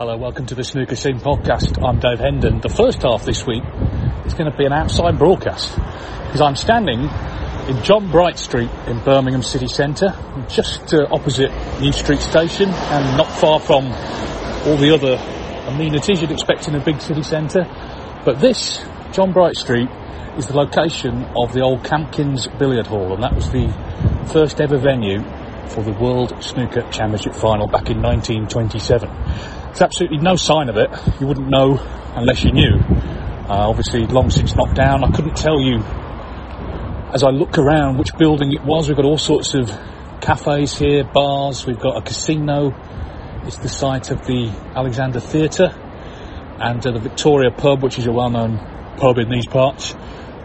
[0.00, 1.76] Hello, welcome to the Snooker Scene podcast.
[1.86, 2.62] I'm Dave Hendon.
[2.62, 3.62] The first half this week
[4.24, 7.00] is going to be an outside broadcast because I'm standing
[7.68, 10.16] in John Bright Street in Birmingham City Centre,
[10.48, 11.50] just uh, opposite
[11.82, 13.88] New Street Station and not far from
[14.64, 15.16] all the other
[15.70, 17.64] amenities you'd expect in a big city centre.
[18.24, 19.90] But this, John Bright Street,
[20.38, 23.68] is the location of the old Camkins Billiard Hall, and that was the
[24.32, 25.22] first ever venue
[25.68, 29.59] for the World Snooker Championship final back in 1927.
[29.70, 30.90] There's absolutely no sign of it.
[31.20, 31.78] You wouldn't know
[32.16, 32.74] unless you knew.
[32.74, 35.04] Uh, obviously, long since knocked down.
[35.04, 35.78] I couldn't tell you
[37.14, 38.88] as I look around which building it was.
[38.88, 39.70] We've got all sorts of
[40.20, 41.66] cafes here, bars.
[41.66, 42.74] We've got a casino.
[43.46, 45.72] It's the site of the Alexandra Theatre
[46.58, 48.58] and uh, the Victoria Pub, which is a well-known
[48.96, 49.94] pub in these parts.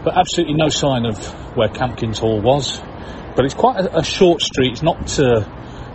[0.04, 1.18] But absolutely no sign of
[1.56, 2.80] where Camkins Hall was.
[3.34, 4.70] But it's quite a, a short street.
[4.70, 5.40] It's not uh,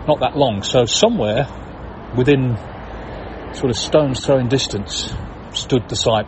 [0.06, 0.62] not that long.
[0.62, 1.48] So somewhere
[2.14, 2.58] within
[3.54, 5.14] sort of stone's throwing distance
[5.52, 6.26] stood the site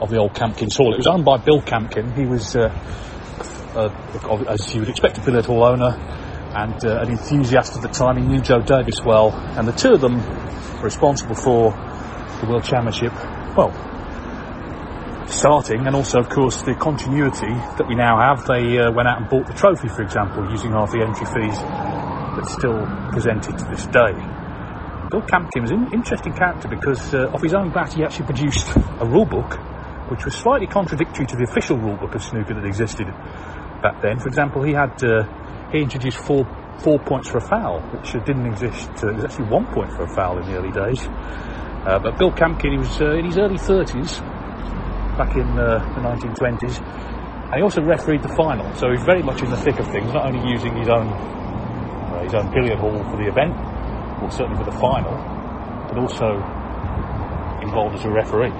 [0.00, 0.92] of the old Camkins Hall.
[0.92, 2.12] It was owned by Bill Camkin.
[2.14, 2.68] He was, uh,
[3.74, 5.96] uh, as you would expect, a hall owner
[6.54, 8.16] and uh, an enthusiast at the time.
[8.16, 10.18] He knew Joe Davis well, and the two of them
[10.76, 11.70] were responsible for
[12.40, 13.12] the World Championship.
[13.56, 13.72] Well,
[15.26, 18.46] starting, and also, of course, the continuity that we now have.
[18.46, 21.58] They uh, went out and bought the trophy, for example, using half the entry fees
[22.36, 24.43] that's still presented to this day.
[25.14, 28.76] Bill Camkin was an interesting character because uh, off his own bat he actually produced
[28.98, 29.54] a rule book
[30.10, 33.06] which was slightly contradictory to the official rule book of snooker that existed
[33.80, 34.18] back then.
[34.18, 35.22] For example, he had uh,
[35.70, 36.42] he introduced four
[36.82, 38.90] four points for a foul, which didn't exist.
[39.04, 41.06] Uh, it was actually one point for a foul in the early days.
[41.06, 44.18] Uh, but Bill Camkin, he was uh, in his early 30s,
[45.16, 48.66] back in uh, the 1920s, and he also refereed the final.
[48.74, 51.06] So he's very much in the thick of things, not only using his own
[52.24, 53.54] his own billiard hall for the event,
[54.30, 55.12] certainly for the final,
[55.88, 56.36] but also
[57.62, 58.52] involved as a referee.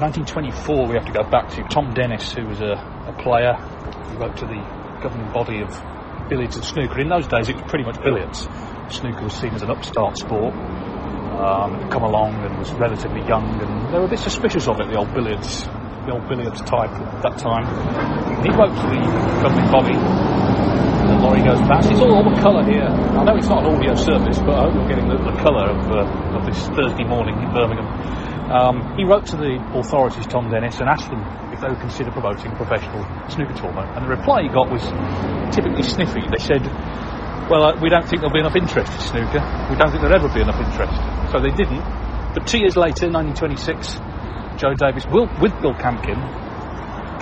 [0.00, 2.72] 1924, we have to go back to Tom Dennis, who was a,
[3.06, 3.52] a player.
[4.08, 4.56] He wrote to the
[5.02, 5.68] governing body of
[6.30, 7.00] billiards and snooker.
[7.00, 8.48] In those days, it was pretty much billiards.
[8.88, 10.54] Snooker was seen as an upstart sport.
[10.54, 14.88] Um, come along and was relatively young, and they were a bit suspicious of it.
[14.88, 17.68] The old billiards, the old billiards type at that time.
[18.42, 19.00] He wrote to the
[19.42, 20.89] governing body
[21.30, 21.90] the lorry goes past.
[21.90, 22.82] It's all, all the colour here.
[22.82, 25.70] I know it's not an audio service, but I hope you're getting the, the colour
[25.70, 27.86] of, uh, of this Thursday morning in Birmingham.
[28.50, 31.22] Um, he wrote to the authorities, Tom Dennis, and asked them
[31.54, 33.94] if they would consider promoting professional snooker tournament.
[33.94, 34.82] And the reply he got was
[35.54, 36.26] typically sniffy.
[36.26, 36.66] They said,
[37.46, 39.42] well, uh, we don't think there'll be enough interest in snooker.
[39.70, 40.98] We don't think there'll ever be enough interest.
[41.30, 41.82] So they didn't.
[42.34, 44.02] But two years later, 1926,
[44.58, 46.18] Joe Davis, will, with Bill Camkin,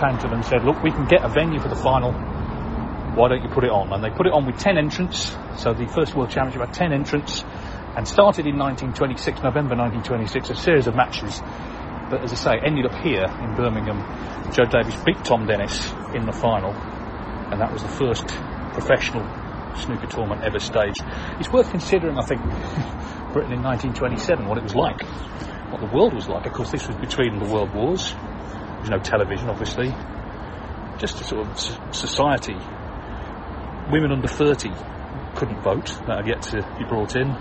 [0.00, 2.12] came to them and said, look, we can get a venue for the final
[3.19, 3.93] why don't you put it on?
[3.93, 5.37] And they put it on with 10 entrants.
[5.56, 7.43] So the first World Championship had 10 entrants
[7.97, 11.43] and started in 1926, November 1926, a series of matches.
[12.11, 13.99] But as I say, ended up here in Birmingham.
[14.53, 16.70] Joe Davis beat Tom Dennis in the final,
[17.50, 18.29] and that was the first
[18.73, 19.26] professional
[19.76, 21.03] snooker tournament ever staged.
[21.41, 22.41] It's worth considering, I think,
[23.35, 25.03] Britain in 1927, what it was like,
[25.73, 26.47] what the world was like.
[26.47, 28.12] Of course, this was between the world wars.
[28.12, 29.93] There was no television, obviously.
[30.99, 31.59] Just a sort of
[31.94, 32.56] society
[33.90, 34.70] women under 30
[35.37, 37.32] couldn't vote, that had yet to be brought in.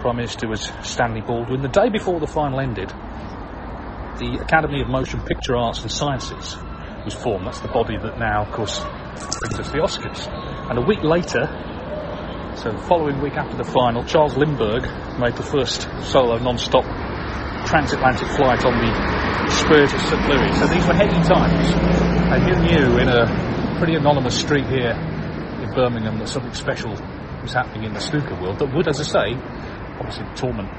[0.00, 1.62] Prime Minister was Stanley Baldwin.
[1.62, 2.88] The day before the final ended,
[4.18, 6.56] the Academy of Motion Picture Arts and Sciences
[7.04, 7.46] was formed.
[7.46, 8.80] That's the body that now, of course,
[9.40, 10.28] brings us the Oscars.
[10.68, 11.46] And a week later,
[12.56, 14.84] so the following week after the final, Charles Lindbergh
[15.18, 16.84] made the first solo non-stop
[17.66, 20.28] transatlantic flight on the Spirit of St.
[20.28, 20.52] Louis.
[20.58, 21.70] So these were heady times.
[22.28, 24.94] And you knew in a pretty anonymous street here
[25.72, 26.90] in Birmingham that something special
[27.42, 29.40] was happening in the snooker world that would, as I say,
[29.98, 30.70] obviously the tournament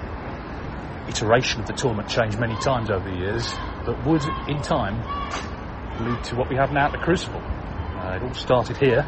[1.07, 3.51] iteration of the tournament changed many times over the years,
[3.85, 4.97] but would in time
[5.99, 7.41] lead to what we have now at the Crucible.
[7.41, 9.03] Uh, it all started here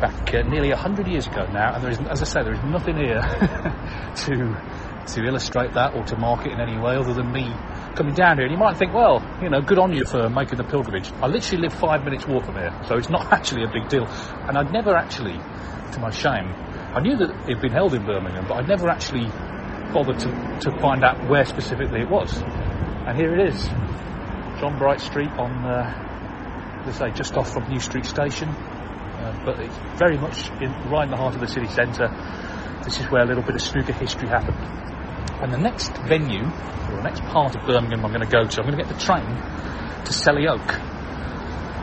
[0.00, 2.62] back uh, nearly 100 years ago now, and there is, as I say, there is
[2.64, 3.20] nothing here
[4.16, 4.80] to
[5.14, 7.52] to illustrate that or to mark it in any way other than me
[7.94, 8.46] coming down here.
[8.46, 11.10] And you might think, well, you know, good on you for making the pilgrimage.
[11.22, 14.06] I literally live five minutes walk from here, so it's not actually a big deal.
[14.06, 15.38] And I'd never actually,
[15.92, 16.52] to my shame,
[16.94, 19.26] I knew that it had been held in Birmingham, but I'd never actually
[19.92, 22.36] bothered to, to find out where specifically it was.
[23.06, 23.66] And here it is,
[24.60, 28.48] John Bright Street on, uh, let's say, just off from New Street Station.
[28.48, 32.08] Uh, but it's very much in, right in the heart of the city centre.
[32.84, 34.58] This is where a little bit of snooker history happened.
[35.42, 38.60] And the next venue, or the next part of Birmingham I'm going to go to,
[38.60, 40.68] I'm going to get the train to Selly Oak.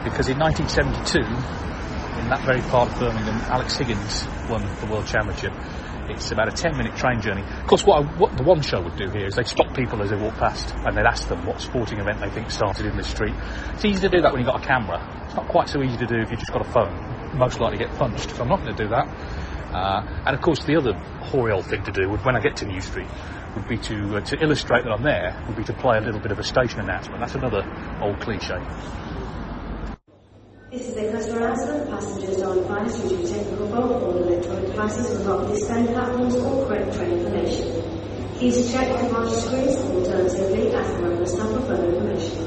[0.03, 1.19] Because in 1972,
[2.21, 5.53] in that very part of Birmingham, Alex Higgins won the World Championship.
[6.09, 7.41] It's about a 10 minute train journey.
[7.41, 10.01] Of course, what, I, what the one show would do here is they'd stop people
[10.01, 12.95] as they walk past and they'd ask them what sporting event they think started in
[12.95, 13.33] this street.
[13.73, 15.01] It's easy to do that when you've got a camera.
[15.25, 17.37] It's not quite so easy to do if you've just got a phone.
[17.37, 19.07] Most likely get punched, so I'm not going to do that.
[19.73, 20.93] Uh, and of course, the other
[21.27, 23.07] hoary old thing to do would, when I get to New Street,
[23.57, 25.43] would be to uh, to illustrate that I'm there.
[25.47, 27.19] Would be to play a little bit of a station announcement.
[27.19, 27.65] That's another
[28.01, 28.59] old cliche.
[30.71, 31.89] This is a customer announcement.
[31.89, 36.67] Passengers are advised to use technical phone or electronic devices will not withstand platforms or
[36.67, 37.67] correct train information.
[38.37, 42.45] Please check the device screens alternatively ask the member staff for further information.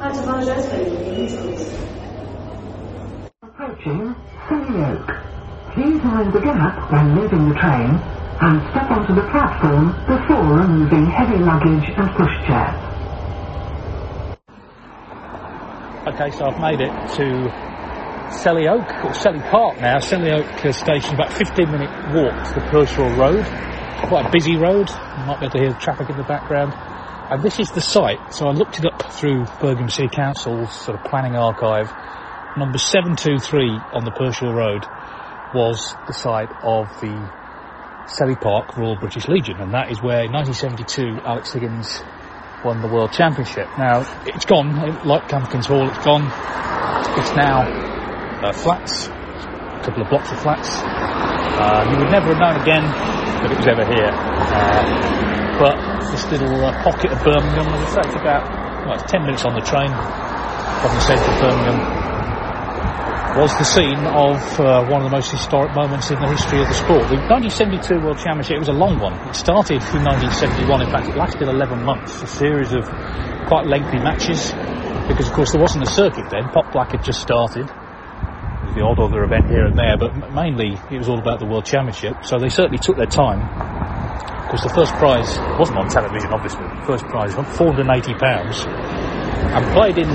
[0.00, 1.68] I apologize for any inconvenience.
[3.42, 4.14] Approaching
[4.48, 5.74] Selly Oak.
[5.74, 11.06] Please mind the gap when leaving the train and step onto the platform before removing
[11.06, 12.88] heavy luggage and pushchairs.
[16.06, 17.50] Okay, so I've made it to
[18.30, 19.98] Selly Oak, or Selly Park now.
[19.98, 23.44] Selly Oak uh, station, about 15 minute walk to the Pershore Road.
[24.08, 24.88] Quite a busy road.
[24.88, 26.72] You might be able to hear traffic in the background.
[27.30, 28.32] And this is the site.
[28.32, 31.92] So I looked it up through Birmingham City Council's sort of planning archive.
[32.56, 34.86] Number 723 on the Pershore Road
[35.52, 37.37] was the site of the
[38.08, 42.02] Selly Park Royal British Legion, and that is where in 1972 Alex Higgins
[42.64, 43.68] won the World Championship.
[43.76, 44.74] Now, it's gone,
[45.04, 46.24] like Camkins Hall, it's gone.
[47.20, 47.68] It's now
[48.42, 50.80] uh, flats, a couple of blocks of flats.
[50.80, 54.10] Uh, you would never have known again that it was ever here.
[54.10, 55.76] Uh, but
[56.10, 59.44] this little uh, pocket of Birmingham, as I say, it's about well, it's 10 minutes
[59.44, 61.97] on the train from the centre of Birmingham
[63.38, 66.66] was the scene of uh, one of the most historic moments in the history of
[66.66, 67.06] the sport.
[67.06, 69.14] The 1972 World Championship, it was a long one.
[69.30, 72.82] It started in 1971, in fact it lasted 11 months, a series of
[73.46, 74.50] quite lengthy matches,
[75.06, 78.74] because of course there wasn't a circuit then, Pot Black had just started, There was
[78.74, 81.64] the odd other event here and there, but mainly it was all about the World
[81.64, 83.38] Championship, so they certainly took their time.
[83.38, 89.62] Of course the first prize wasn't on television obviously, the first prize was £480 and
[89.70, 90.10] played in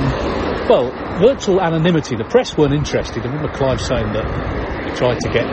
[0.70, 2.16] well, virtual anonymity.
[2.16, 3.24] The press weren't interested.
[3.24, 5.48] I remember Clive saying that he tried to get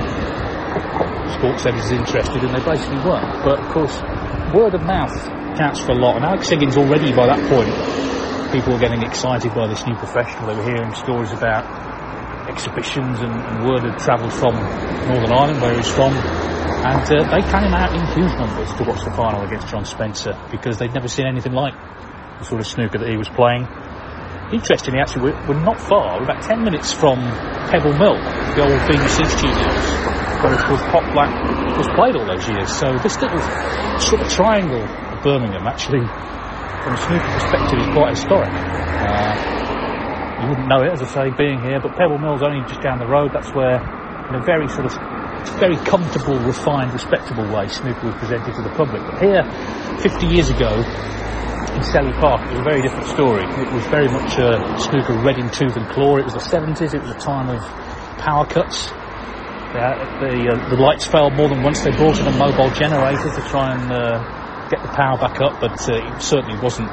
[1.35, 3.45] sports editors interested, and they basically weren't.
[3.45, 3.97] But of course,
[4.55, 5.15] word of mouth
[5.59, 6.17] counts for a lot.
[6.17, 7.73] And Alex Higgins already by that point,
[8.53, 10.47] people were getting excited by this new professional.
[10.47, 11.65] They were hearing stories about
[12.49, 14.55] exhibitions, and, and word had travelled from
[15.09, 16.13] Northern Ireland, where he was from.
[16.81, 20.33] And uh, they came out in huge numbers to watch the final against John Spencer
[20.51, 21.75] because they'd never seen anything like
[22.39, 23.69] the sort of snooker that he was playing.
[24.53, 26.19] Interestingly, actually, we're, we're not far.
[26.19, 27.23] We're about 10 minutes from
[27.71, 28.19] Pebble Mill,
[28.59, 29.87] the old BBC studios,
[30.43, 31.31] where, of course, Pot Black
[31.79, 32.67] was played all those years.
[32.67, 33.39] So this little
[34.03, 36.03] sort of triangle of Birmingham, actually,
[36.83, 38.51] from a snooker perspective, is quite historic.
[38.51, 39.39] Uh,
[40.43, 42.99] you wouldn't know it, as I say, being here, but Pebble Mill's only just down
[42.99, 43.31] the road.
[43.33, 44.99] That's where, in a very sort of
[45.63, 49.01] very comfortable, refined, respectable way, snooker was presented to the public.
[49.07, 49.47] But here,
[50.03, 50.83] 50 years ago,
[51.75, 53.45] in Selly Park, it was a very different story.
[53.45, 56.17] It was very much a snooker red in tooth and claw.
[56.17, 56.95] It was the 70s.
[56.95, 57.61] It was a time of
[58.19, 58.91] power cuts.
[58.91, 61.85] Uh, the uh, the lights failed more than once.
[61.85, 65.61] They brought in a mobile generator to try and uh, get the power back up,
[65.61, 66.91] but uh, it certainly wasn't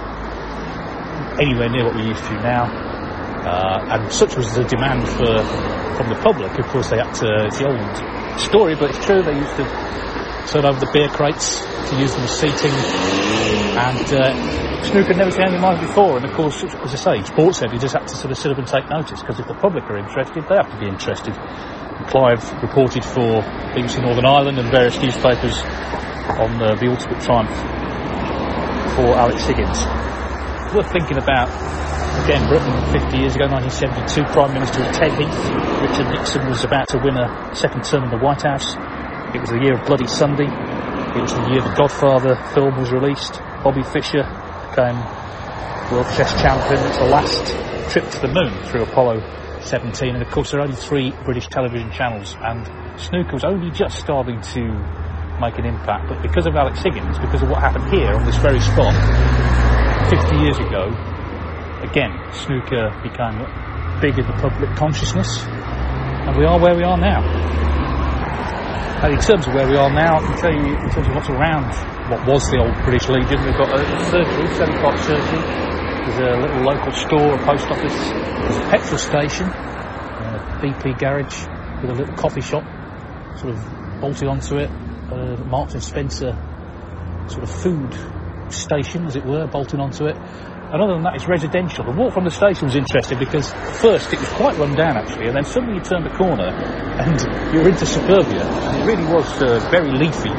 [1.41, 2.69] anywhere near what we're used to now.
[3.45, 5.41] Uh, and such was the demand for
[5.97, 6.53] from the public.
[6.59, 7.47] Of course, they had to.
[7.47, 9.23] It's the old story, but it's true.
[9.23, 9.65] They used to
[10.47, 12.71] turn over the beer crates to use them as seating,
[13.75, 16.17] and uh, snooker had never seen anything like it before.
[16.17, 18.51] And of course, as I say, sports said you just had to sort of sit
[18.51, 21.35] up and take notice because if the public are interested, they have to be interested.
[21.35, 23.43] And Clive reported for
[23.75, 25.57] BBC Northern Ireland and various newspapers
[26.39, 27.51] on uh, the ultimate triumph
[28.95, 29.83] for Alex Higgins.
[30.73, 31.47] Worth thinking about
[32.23, 35.39] again, Britain 50 years ago, 1972, Prime Minister was Ted Heath.
[35.81, 38.75] Richard Nixon was about to win a second term in the White House.
[39.33, 40.47] It was the year of Bloody Sunday.
[40.47, 43.41] It was the year the Godfather film was released.
[43.61, 44.23] Bobby Fischer
[44.71, 44.95] became
[45.91, 46.79] world chess champion.
[46.87, 49.19] It's the last trip to the moon through Apollo
[49.59, 50.15] 17.
[50.15, 52.65] And of course, there are only three British television channels, and
[52.99, 54.63] snooker was only just starting to
[55.43, 56.07] make an impact.
[56.07, 58.95] But because of Alex Higgins, because of what happened here on this very spot
[60.09, 60.87] 50 years ago,
[61.83, 63.43] again, snooker became
[63.99, 67.76] big in the public consciousness, and we are where we are now.
[68.97, 71.29] In terms of where we are now, I can tell you in terms of what's
[71.29, 71.69] around
[72.09, 76.41] what was the old British Legion, we've got a surgery, seven part surgery, there's a
[76.41, 81.45] little local store, a post office, there's a petrol station, uh, a BP garage
[81.79, 82.63] with a little coffee shop
[83.37, 84.69] sort of bolted onto it,
[85.11, 86.35] uh, Marks and Spencer
[87.29, 87.93] sort of food
[88.51, 90.17] station, as it were, bolted onto it.
[90.67, 91.85] And other than that, it's residential.
[91.85, 95.27] The walk from the station was interesting because first it was quite run down actually,
[95.27, 97.15] and then suddenly you turned the corner and
[97.55, 98.43] you're into suburbia.
[98.43, 100.35] And it really was uh, very leafy,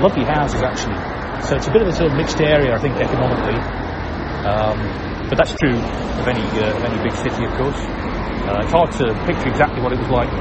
[0.00, 0.96] lovely houses actually.
[1.44, 3.60] So it's a bit of a sort of mixed area, I think, economically.
[4.48, 7.76] Um, but that's true of any uh, of any big city, of course.
[8.48, 10.32] Uh, it's hard to picture exactly what it was like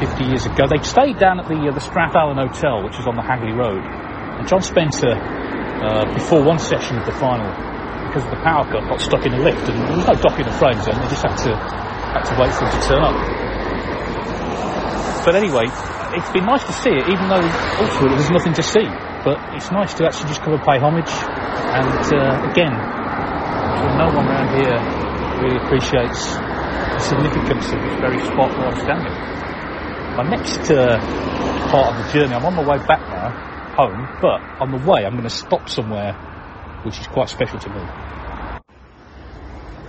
[0.00, 0.64] 50 years ago.
[0.72, 3.84] They stayed down at the uh, the Strathallan Hotel, which is on the Hagley Road.
[3.84, 7.71] And John Spencer, uh, before one session of the final,
[8.08, 10.46] because the power cut, got stuck in a lift, and there was no dock in
[10.46, 10.96] the frames then.
[11.00, 13.16] They just had to had to wait for him to turn up.
[15.24, 15.70] But anyway,
[16.18, 17.40] it's been nice to see it, even though
[17.80, 18.84] ultimately there's nothing to see.
[19.24, 21.08] But it's nice to actually just come and pay homage.
[21.08, 22.74] And uh, again,
[23.96, 24.76] no one around here
[25.40, 29.14] really appreciates the significance of this very spot where I'm standing.
[30.16, 30.98] My next uh,
[31.70, 33.30] part of the journey, I'm on my way back now,
[33.76, 36.12] home, but on the way I'm going to stop somewhere
[36.84, 37.82] which is quite special to me.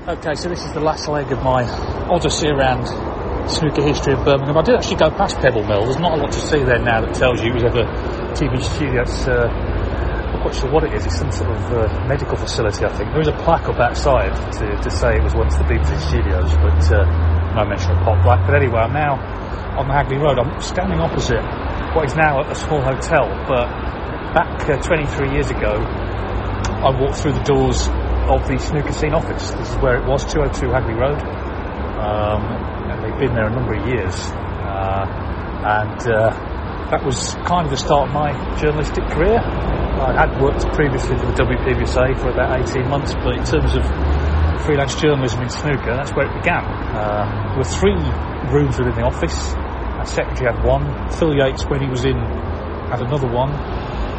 [0.03, 1.63] Okay, so this is the last leg of my
[2.11, 2.87] odyssey around
[3.49, 4.57] snooker history of Birmingham.
[4.57, 5.85] I did actually go past Pebble Mill.
[5.85, 7.83] There's not a lot to see there now that tells you it was ever
[8.35, 9.01] TV studio.
[9.03, 11.05] It's, uh, I'm not quite sure what it is.
[11.05, 13.11] It's some sort of uh, medical facility, I think.
[13.11, 16.51] There is a plaque up outside to, to say it was once the BBC studios,
[16.59, 18.45] but uh, no mention of Pot Black.
[18.45, 19.15] But anyway, I'm now
[19.79, 20.37] on the Hagley Road.
[20.37, 21.43] I'm standing opposite
[21.95, 23.67] what is now a small hotel, but
[24.33, 25.79] back uh, 23 years ago,
[26.83, 27.87] I walked through the doors
[28.27, 29.51] of the snooker scene office.
[29.55, 31.15] This is where it was, 202 Hagley Road.
[31.15, 32.43] Um,
[32.91, 34.11] and they've been there a number of years.
[34.67, 35.07] Uh,
[35.63, 36.27] and uh,
[36.91, 39.39] that was kind of the start of my journalistic career.
[39.39, 43.87] I had worked previously for the WPBSA for about 18 months, but in terms of
[44.67, 46.67] freelance journalism in snooker, that's where it began.
[46.67, 47.95] Uh, there were three
[48.51, 49.55] rooms within the office.
[49.55, 50.83] Our secretary had one.
[51.15, 52.19] Phil Yates, when he was in,
[52.91, 53.55] had another one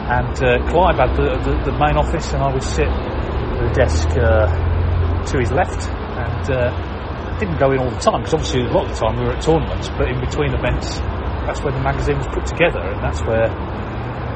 [0.05, 3.73] and uh, Clive had the, the, the, main office, and I would sit at the
[3.73, 8.63] desk uh, to his left, and uh, didn't go in all the time because obviously
[8.63, 11.01] a lot of the time we were at tournaments, but in between events,
[11.49, 13.49] that's where the magazine was put together, and that's where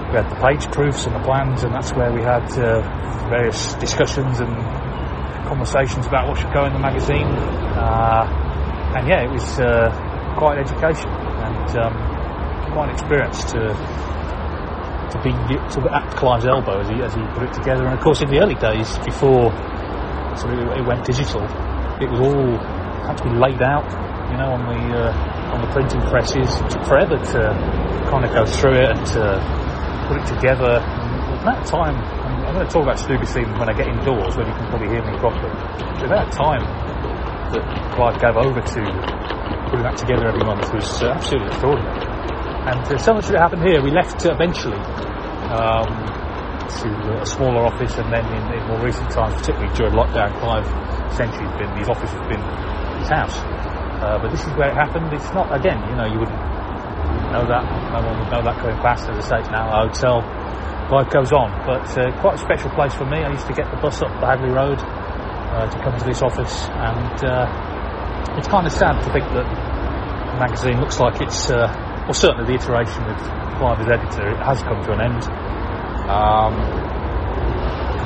[0.08, 2.80] we had the page proofs and the plans, and that's where we had uh,
[3.28, 4.52] various discussions and
[5.44, 7.28] conversations about what should go in the magazine.
[7.76, 8.25] Uh,
[8.96, 9.92] and yeah, it was uh,
[10.38, 11.92] quite an education and um,
[12.72, 13.76] quite an experience to
[15.11, 17.87] to be at Clive's elbow as he as he put it together.
[17.87, 19.50] And of course, in the early days, before
[20.37, 21.43] sort of it went digital,
[22.00, 22.59] it was all
[23.09, 23.88] had to be laid out,
[24.31, 26.49] you know, on the uh, on the printing presses.
[26.61, 27.41] It took forever to
[28.11, 29.23] kind of go through it and to
[30.09, 30.81] put it together.
[30.81, 34.37] And at that time, I'm going to talk about snooker scene when I get indoors,
[34.37, 35.53] when you can probably hear me properly.
[36.00, 36.65] So that time
[37.53, 37.65] that
[37.97, 38.81] Clive gave over to
[39.69, 42.17] putting that together every month was uh, absolutely extraordinary.
[42.68, 43.80] And uh, so much that happened here.
[43.80, 45.88] We left uh, eventually um,
[46.68, 50.68] to a smaller office, and then in, in, more recent times, particularly during lockdown, Clive
[51.08, 52.44] essentially been his office has been
[53.00, 53.40] his house.
[54.04, 55.08] Uh, but this is where it happened.
[55.16, 56.37] It's not again, you know, you wouldn't
[57.32, 57.64] know that.
[57.88, 59.08] No one would know that going past.
[59.08, 60.20] As I say, it's now a hotel.
[60.92, 63.25] Life goes on, but uh, quite a special place for me.
[63.25, 66.20] I used to get the bus up the Hagley Road uh, to come to this
[66.20, 71.48] office, and uh, it's kind of sad to think that the magazine looks like it's
[72.09, 73.21] well, certainly the iteration with
[73.61, 75.21] Clive as editor it has come to an end.
[76.09, 76.57] Um,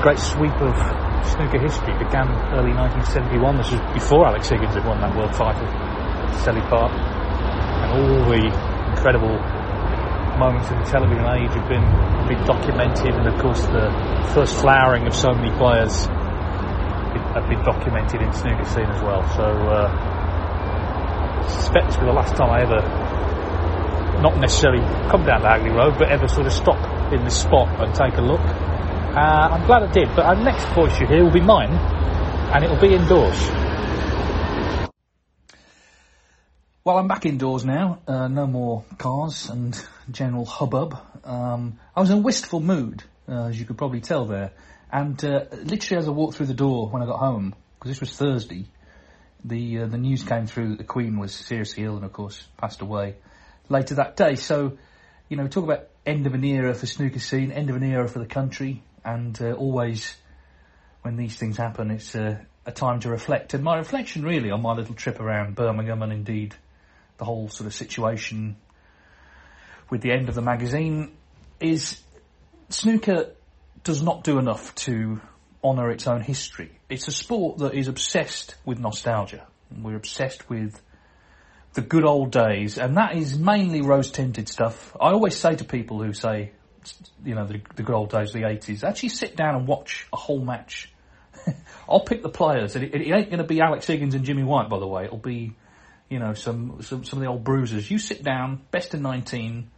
[0.02, 0.74] great sweep of
[1.22, 3.62] snooker history began early 1971.
[3.62, 5.70] This was before Alex Higgins had won that world title,
[6.42, 8.42] Selly Park, and all the
[8.90, 9.38] incredible
[10.34, 11.86] moments of the television age have been
[12.26, 13.86] been documented, and of course the
[14.34, 16.06] first flowering of so many players
[17.38, 19.22] have been documented in snooker scene as well.
[19.36, 19.86] So uh,
[21.38, 22.80] I suspect this will be the last time I ever,
[24.22, 27.68] not necessarily come down the Hagley Road, but ever sort of stop in this spot
[27.80, 28.40] and take a look.
[28.40, 32.64] Uh, I'm glad I did, but our next voice you hear will be mine, and
[32.64, 33.50] it'll be indoors.
[36.84, 38.00] Well, I'm back indoors now.
[38.06, 39.78] Uh, no more cars and
[40.10, 40.96] general hubbub.
[41.24, 44.52] Um, I was in a wistful mood, uh, as you could probably tell there.
[44.90, 48.00] And uh, literally, as I walked through the door when I got home, because this
[48.00, 48.66] was Thursday,
[49.44, 52.46] the uh, the news came through that the Queen was seriously ill and, of course,
[52.56, 53.16] passed away
[53.72, 54.36] later that day.
[54.36, 54.78] So,
[55.28, 58.08] you know, talk about end of an era for snooker scene, end of an era
[58.08, 60.14] for the country, and uh, always
[61.02, 63.54] when these things happen, it's a time to reflect.
[63.54, 66.54] And my reflection, really, on my little trip around Birmingham and indeed
[67.18, 68.56] the whole sort of situation
[69.90, 71.12] with the end of the magazine
[71.60, 72.00] is
[72.68, 73.30] snooker
[73.84, 75.20] does not do enough to
[75.62, 76.70] honour its own history.
[76.88, 79.46] It's a sport that is obsessed with nostalgia.
[79.76, 80.80] We're obsessed with
[81.74, 84.96] the good old days, and that is mainly rose tinted stuff.
[85.00, 86.52] I always say to people who say,
[87.24, 90.06] you know, the, the good old days, of the 80s, actually sit down and watch
[90.12, 90.92] a whole match.
[91.88, 94.42] I'll pick the players, and it, it ain't going to be Alex Higgins and Jimmy
[94.42, 95.04] White, by the way.
[95.04, 95.54] It'll be
[96.12, 97.90] you know, some, some, some of the old bruisers.
[97.90, 99.70] You sit down, best of 19,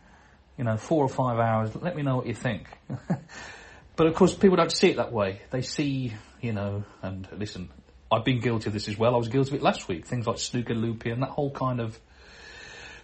[0.58, 2.66] you know, four or five hours, let me know what you think.
[3.96, 5.42] but of course, people don't see it that way.
[5.52, 7.70] They see, you know, and listen,
[8.14, 9.14] I've been guilty of this as well.
[9.14, 10.06] I was guilty of it last week.
[10.06, 11.98] Things like snooker loopy and that whole kind of,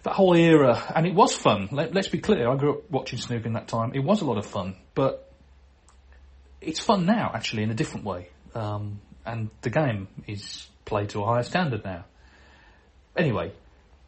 [0.03, 0.81] that whole era.
[0.95, 1.69] And it was fun.
[1.71, 2.49] Let, us be clear.
[2.49, 3.91] I grew up watching snooker in that time.
[3.93, 5.31] It was a lot of fun, but
[6.61, 8.29] it's fun now, actually, in a different way.
[8.53, 12.05] Um, and the game is played to a higher standard now.
[13.15, 13.51] Anyway,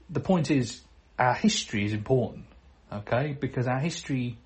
[0.10, 0.82] the point is,
[1.20, 2.46] our history is important,
[2.92, 3.36] okay?
[3.40, 4.38] Because our history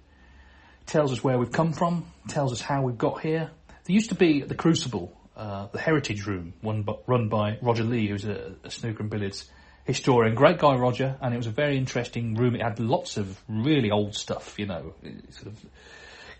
[0.85, 3.51] tells us where we've come from, tells us how we've got here.
[3.85, 8.07] There used to be the Crucible, uh, the Heritage Room, by, run by Roger Lee,
[8.07, 9.49] who's a, a snooker and billiards
[9.85, 10.35] historian.
[10.35, 12.55] Great guy, Roger, and it was a very interesting room.
[12.55, 14.93] It had lots of really old stuff, you know,
[15.29, 15.65] sort of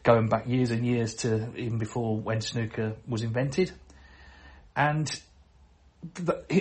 [0.03, 3.71] going back years and years to even before when snooker was invented.
[4.75, 5.07] And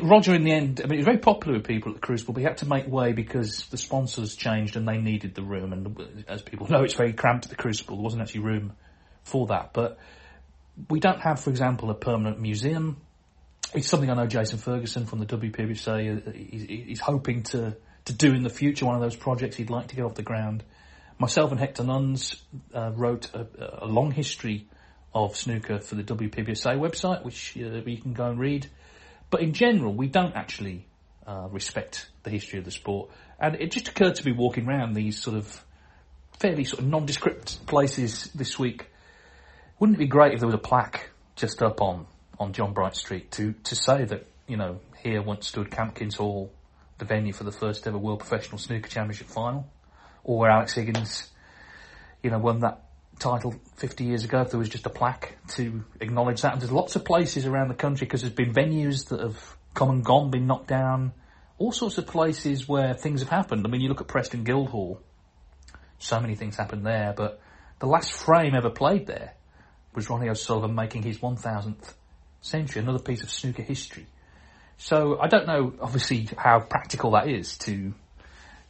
[0.03, 2.35] Roger, in the end, I mean, he was very popular with people at the Crucible,
[2.35, 5.72] but he had to make way because the sponsors changed and they needed the room.
[5.72, 7.96] And as people know, it's very cramped at the Crucible.
[7.96, 8.72] There wasn't actually room
[9.22, 9.72] for that.
[9.72, 9.99] But
[10.90, 12.98] we don't have, for example, a permanent museum.
[13.74, 18.42] It's something I know Jason Ferguson from the WPBSA, is hoping to, to do in
[18.42, 20.62] the future, one of those projects he'd like to get off the ground.
[21.18, 22.42] Myself and Hector Nunns
[22.74, 23.46] uh, wrote a,
[23.84, 24.68] a, long history
[25.14, 28.68] of snooker for the WPBSA website, which uh, you can go and read.
[29.30, 30.86] But in general, we don't actually
[31.26, 33.10] uh, respect the history of the sport.
[33.40, 35.64] And it just occurred to me walking around these sort of
[36.38, 38.90] fairly sort of nondescript places this week.
[39.78, 42.06] Wouldn't it be great if there was a plaque just up on,
[42.38, 46.50] on John Bright Street to, to say that, you know, here once stood Camkins Hall,
[46.96, 49.70] the venue for the first ever World Professional Snooker Championship final,
[50.24, 51.30] or where Alex Higgins,
[52.22, 52.84] you know, won that
[53.18, 56.54] title 50 years ago if there was just a plaque to acknowledge that.
[56.54, 59.90] And there's lots of places around the country because there's been venues that have come
[59.90, 61.12] and gone, been knocked down,
[61.58, 63.66] all sorts of places where things have happened.
[63.66, 65.02] I mean, you look at Preston Guildhall,
[65.98, 67.40] so many things happened there, but
[67.78, 69.34] the last frame ever played there
[69.96, 71.94] was Ronnie O'Sullivan making his 1000th
[72.42, 74.06] century, another piece of snooker history.
[74.76, 77.94] So I don't know, obviously, how practical that is to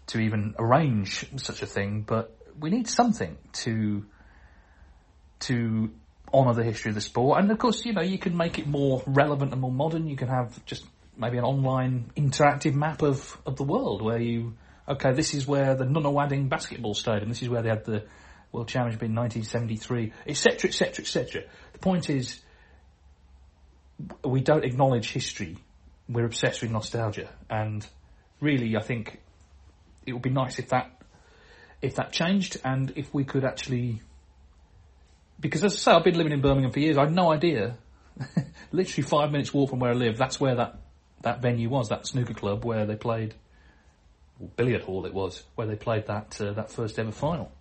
[0.09, 4.07] to even arrange such a thing, but we need something to
[5.41, 5.91] to
[6.33, 7.41] honour the history of the sport.
[7.41, 10.07] And of course, you know, you can make it more relevant and more modern.
[10.07, 10.85] You can have just
[11.17, 14.55] maybe an online interactive map of, of the world where you,
[14.89, 18.05] okay, this is where the Nunawading basketball stadium, this is where they had the
[18.53, 21.43] World Championship in 1973, etc., etc., etc.
[21.73, 22.41] The point is,
[24.25, 25.57] we don't acknowledge history.
[26.09, 27.29] We're obsessed with nostalgia.
[27.51, 27.87] And
[28.41, 29.21] really, I think
[30.07, 30.91] it would be nice if that,
[31.83, 34.01] if that changed and if we could actually
[35.39, 36.97] because as I say, I've been living in Birmingham for years.
[36.97, 37.77] I had no idea.
[38.73, 40.17] Literally five minutes walk from where I live.
[40.17, 40.81] That's where that
[41.23, 41.89] that venue was.
[41.89, 43.35] That snooker club where they played,
[44.57, 47.53] billiard hall it was, where they played that uh, that first ever final.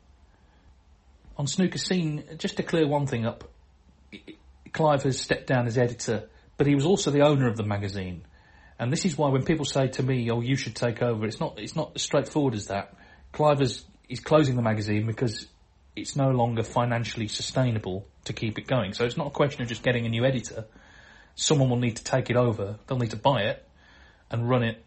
[1.38, 3.43] On snooker scene, just to clear one thing up,
[4.71, 8.24] Clive has stepped down as editor, but he was also the owner of the magazine.
[8.80, 11.39] And this is why when people say to me, "Oh, you should take over," it's
[11.39, 12.93] not it's not as straightforward as that.
[13.32, 15.48] Clive is he's closing the magazine because
[15.95, 18.93] it's no longer financially sustainable to keep it going.
[18.93, 20.65] So it's not a question of just getting a new editor.
[21.36, 22.78] Someone will need to take it over.
[22.88, 23.65] They'll need to buy it
[24.30, 24.84] and run it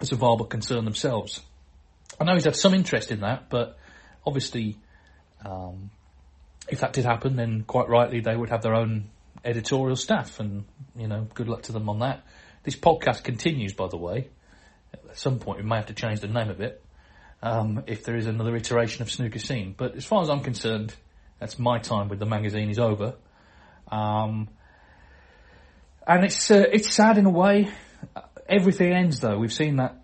[0.00, 1.40] as a viable concern themselves.
[2.18, 3.78] I know he's had some interest in that, but
[4.26, 4.78] obviously,
[5.44, 5.90] um,
[6.68, 9.10] if that did happen, then quite rightly they would have their own
[9.44, 10.64] editorial staff, and
[10.96, 12.24] you know, good luck to them on that.
[12.62, 14.28] This podcast continues, by the way.
[14.92, 16.82] At some point, we may have to change the name of it
[17.42, 19.74] um, if there is another iteration of Snooker Scene.
[19.76, 20.94] But as far as I'm concerned,
[21.38, 23.14] that's my time with the magazine is over.
[23.90, 24.48] Um,
[26.06, 27.70] and it's uh, it's sad in a way.
[28.48, 29.38] Everything ends though.
[29.38, 29.96] We've seen that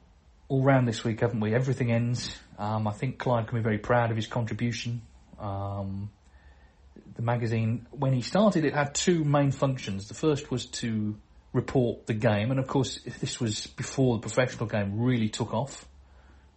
[0.48, 1.54] all round this week, haven't we?
[1.54, 2.36] Everything ends.
[2.58, 5.02] Um, I think Clive can be very proud of his contribution.
[5.38, 6.10] Um,
[7.14, 10.08] the magazine, when he started, it had two main functions.
[10.08, 11.16] The first was to
[11.52, 15.86] report the game, and of course, this was before the professional game really took off.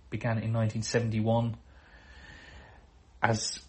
[0.09, 1.55] Began in 1971.
[3.21, 3.59] As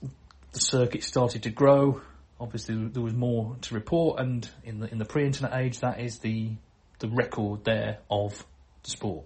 [0.53, 2.01] the circuit started to grow,
[2.41, 6.19] obviously there was more to report, and in the in the pre-internet age, that is
[6.19, 6.51] the
[6.99, 8.45] the record there of
[8.83, 9.25] the sport.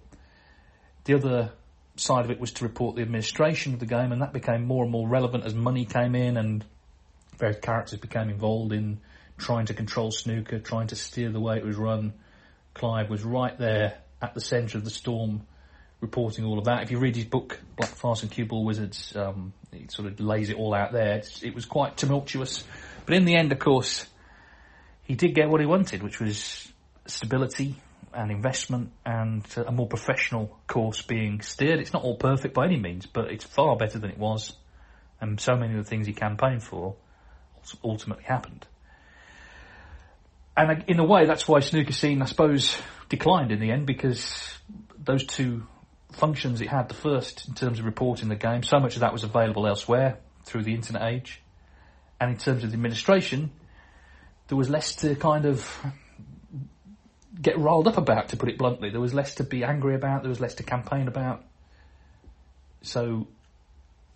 [1.04, 1.52] The other
[1.96, 4.82] side of it was to report the administration of the game, and that became more
[4.82, 6.64] and more relevant as money came in and
[7.38, 9.00] various characters became involved in
[9.38, 12.12] trying to control snooker, trying to steer the way it was run.
[12.74, 15.46] Clive was right there at the centre of the storm,
[16.00, 16.82] reporting all of that.
[16.82, 20.20] If you read his book, Black Farce and Cue Ball Wizards, um, it sort of
[20.20, 21.16] lays it all out there.
[21.16, 22.64] It's, it was quite tumultuous,
[23.06, 24.06] but in the end, of course,
[25.02, 26.72] he did get what he wanted, which was
[27.06, 27.76] stability
[28.14, 31.80] and investment and a more professional course being steered.
[31.80, 34.52] It's not all perfect by any means, but it's far better than it was.
[35.20, 36.96] And so many of the things he campaigned for
[37.82, 38.66] ultimately happened.
[40.56, 42.76] And in a way, that's why snooker scene, I suppose,
[43.08, 44.54] declined in the end because
[44.96, 45.66] those two
[46.12, 49.12] functions it had, the first in terms of reporting the game, so much of that
[49.12, 51.42] was available elsewhere through the internet age.
[52.20, 53.50] And in terms of the administration,
[54.48, 55.68] there was less to kind of
[57.40, 58.90] get riled up about, to put it bluntly.
[58.90, 61.44] There was less to be angry about, there was less to campaign about.
[62.82, 63.26] So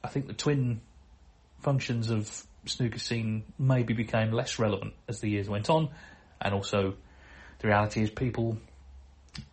[0.02, 0.81] I think the twin
[1.61, 5.90] functions of snooker scene maybe became less relevant as the years went on,
[6.40, 6.94] and also
[7.59, 8.59] the reality is people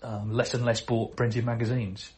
[0.03, 2.11] um, less and less bought printed magazines.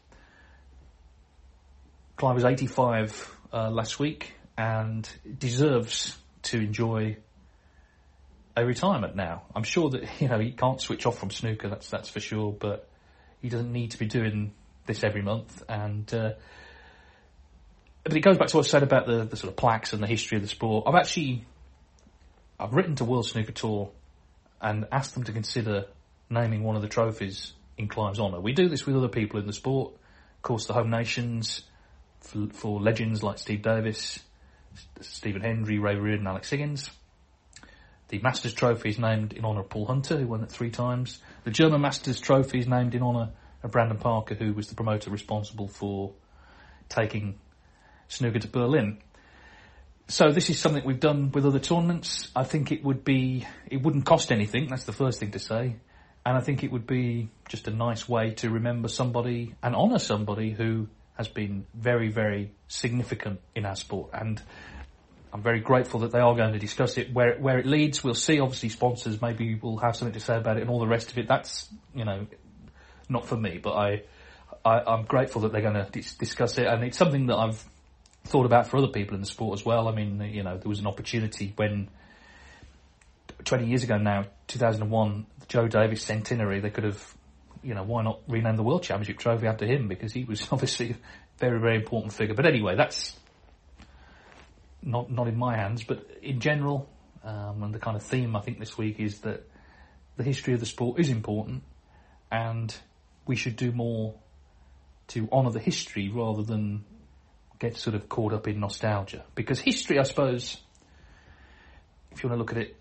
[2.15, 5.07] Clive was 85 uh, last week and
[5.37, 7.17] deserves to enjoy
[8.57, 9.43] a retirement now.
[9.55, 11.69] I'm sure that you know he can't switch off from snooker.
[11.69, 12.51] That's that's for sure.
[12.51, 12.89] But
[13.41, 14.53] he doesn't need to be doing
[14.85, 15.63] this every month.
[15.69, 16.31] And uh,
[18.03, 20.01] but it goes back to what I said about the, the sort of plaques and
[20.01, 20.85] the history of the sport.
[20.87, 21.45] I've actually
[22.59, 23.91] I've written to World Snooker Tour
[24.59, 25.85] and asked them to consider
[26.29, 28.41] naming one of the trophies in Clive's honour.
[28.41, 29.93] We do this with other people in the sport.
[30.37, 31.61] Of course, the home nations
[32.21, 34.19] for, for legends like Steve Davis,
[35.01, 36.89] Stephen Hendry, Ray Reardon, Alex Higgins.
[38.09, 41.19] The Masters Trophy is named in honour of Paul Hunter, who won it three times.
[41.43, 43.31] The German Masters Trophy is named in honour
[43.63, 46.13] of Brandon Parker, who was the promoter responsible for
[46.87, 47.37] taking
[48.07, 48.99] snooker to Berlin.
[50.07, 52.31] So this is something we've done with other tournaments.
[52.33, 54.69] I think it would be, it wouldn't cost anything.
[54.69, 55.75] That's the first thing to say.
[56.25, 59.99] And I think it would be just a nice way to remember somebody and honour
[59.99, 64.11] somebody who has been very, very significant in our sport.
[64.13, 64.41] And
[65.37, 67.13] I'm very grateful that they are going to discuss it.
[67.13, 68.39] Where where it leads, we'll see.
[68.39, 71.17] Obviously, sponsors maybe will have something to say about it, and all the rest of
[71.19, 71.27] it.
[71.27, 72.25] That's you know,
[73.07, 73.59] not for me.
[73.59, 74.01] But I,
[74.65, 77.63] I am grateful that they're going to dis- discuss it, and it's something that I've
[78.25, 79.87] thought about for other people in the sport as well.
[79.87, 81.87] I mean, you know, there was an opportunity when
[83.45, 86.61] 20 years ago now, 2001, the Joe Davis centenary.
[86.61, 87.15] They could have,
[87.61, 90.91] you know, why not rename the World Championship trophy after him because he was obviously
[90.91, 90.95] a
[91.37, 92.33] very very important figure.
[92.33, 93.15] But anyway, that's
[94.87, 96.89] not not in my hands, but in general,
[97.23, 99.43] um, and the kind of theme I think this week is that
[100.15, 101.63] the history of the sport is important,
[102.31, 102.75] and
[103.25, 104.15] we should do more
[105.09, 106.85] to honour the history rather than
[107.59, 109.23] get sort of caught up in nostalgia.
[109.35, 110.57] Because history, I suppose,
[112.11, 112.75] if you want to look at it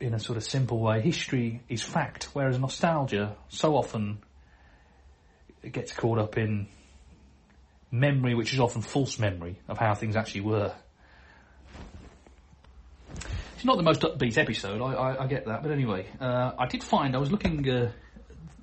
[0.00, 4.18] in a sort of simple way, history is fact, whereas nostalgia so often
[5.72, 6.68] gets caught up in
[7.90, 10.74] memory, which is often false memory of how things actually were.
[13.58, 16.68] It's not the most upbeat episode, I, I, I get that, but anyway, uh, I
[16.68, 17.90] did find, I was looking, uh,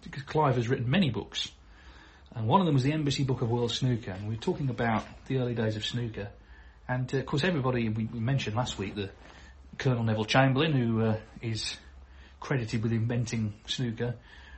[0.01, 1.51] because Clive has written many books,
[2.33, 4.69] and one of them was the Embassy Book of World Snooker, and we were talking
[4.69, 6.29] about the early days of snooker,
[6.87, 9.09] and uh, of course everybody, we, we, mentioned last week the
[9.77, 11.75] Colonel Neville Chamberlain, who uh, is
[12.39, 14.15] credited with inventing snooker,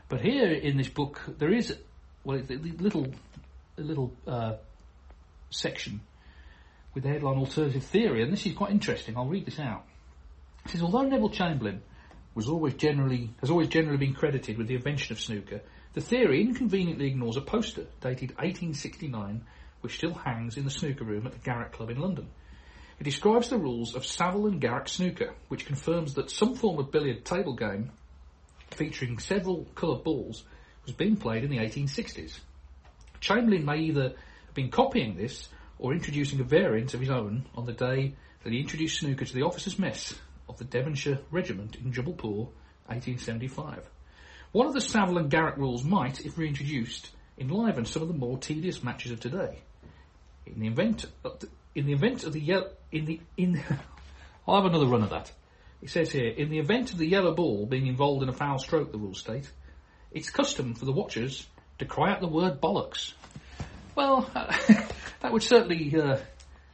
[0.07, 1.75] but here in this book there is,
[2.23, 3.07] well, a little,
[3.79, 4.53] a little uh,
[5.49, 5.99] section
[6.93, 9.17] with the headline Alternative Theory, and this is quite interesting.
[9.17, 9.86] I'll read this out.
[10.67, 11.81] Says, although Neville Chamberlain
[12.35, 15.61] was always generally has always generally been credited with the invention of snooker,
[15.93, 19.45] the theory inconveniently ignores a poster dated 1869,
[19.79, 22.27] which still hangs in the snooker room at the Garrick Club in London.
[22.99, 26.91] It describes the rules of Savile and Garrick snooker, which confirms that some form of
[26.91, 27.91] billiard table game
[28.71, 30.43] featuring several coloured balls
[30.85, 32.39] was being played in the 1860s.
[33.21, 35.47] Chamberlain may either have been copying this
[35.79, 39.33] or introducing a variant of his own on the day that he introduced snooker to
[39.33, 40.13] the officers' mess
[40.49, 42.49] of the Devonshire Regiment in Jubbulpore,
[42.87, 43.83] 1875.
[44.51, 48.37] One of the Savile and Garrick rules might, if reintroduced, enliven some of the more
[48.37, 49.59] tedious matches of today.
[50.45, 53.61] In the event, of the, in the event of the yellow, in the in,
[54.47, 55.31] I'll have another run at that.
[55.81, 58.57] It says here, in the event of the yellow ball being involved in a foul
[58.57, 59.51] stroke, the rules state,
[60.11, 61.45] it's custom for the watchers
[61.79, 63.13] to cry out the word bollocks.
[63.93, 66.17] Well, that would certainly uh,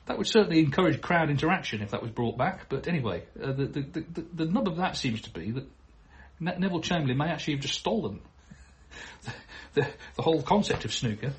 [0.05, 2.67] that would certainly encourage crowd interaction if that was brought back.
[2.69, 5.65] But anyway, uh, the, the, the, the nub of that seems to be that
[6.39, 8.19] ne- Neville Chamberlain may actually have just stolen
[9.23, 9.33] the,
[9.81, 11.33] the, the whole concept of snooker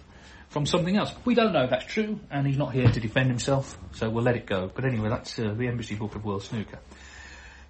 [0.49, 1.13] from something else.
[1.25, 4.25] We don't know if that's true, and he's not here to defend himself, so we'll
[4.25, 4.71] let it go.
[4.73, 6.79] But anyway, that's uh, the Embassy Book of World Snooker.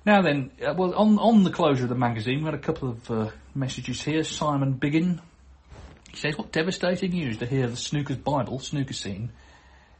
[0.07, 2.91] Now then, uh, well, on on the closure of the magazine, we had a couple
[2.91, 4.23] of uh, messages here.
[4.23, 5.19] Simon Biggin,
[6.11, 9.33] he says, "What devastating news to hear the snooker's Bible, snooker scene,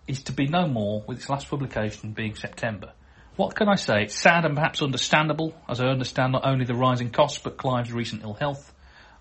[0.07, 2.93] is to be no more, with its last publication being September.
[3.37, 4.03] What can I say?
[4.03, 7.93] It's sad and perhaps understandable, as I understand not only the rising costs but Clive's
[7.93, 8.73] recent ill health.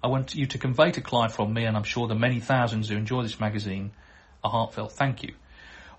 [0.04, 2.89] I want you to convey to Clive from me, and I'm sure the many thousands
[2.89, 3.91] who enjoy this magazine,
[4.43, 5.34] a heartfelt thank you.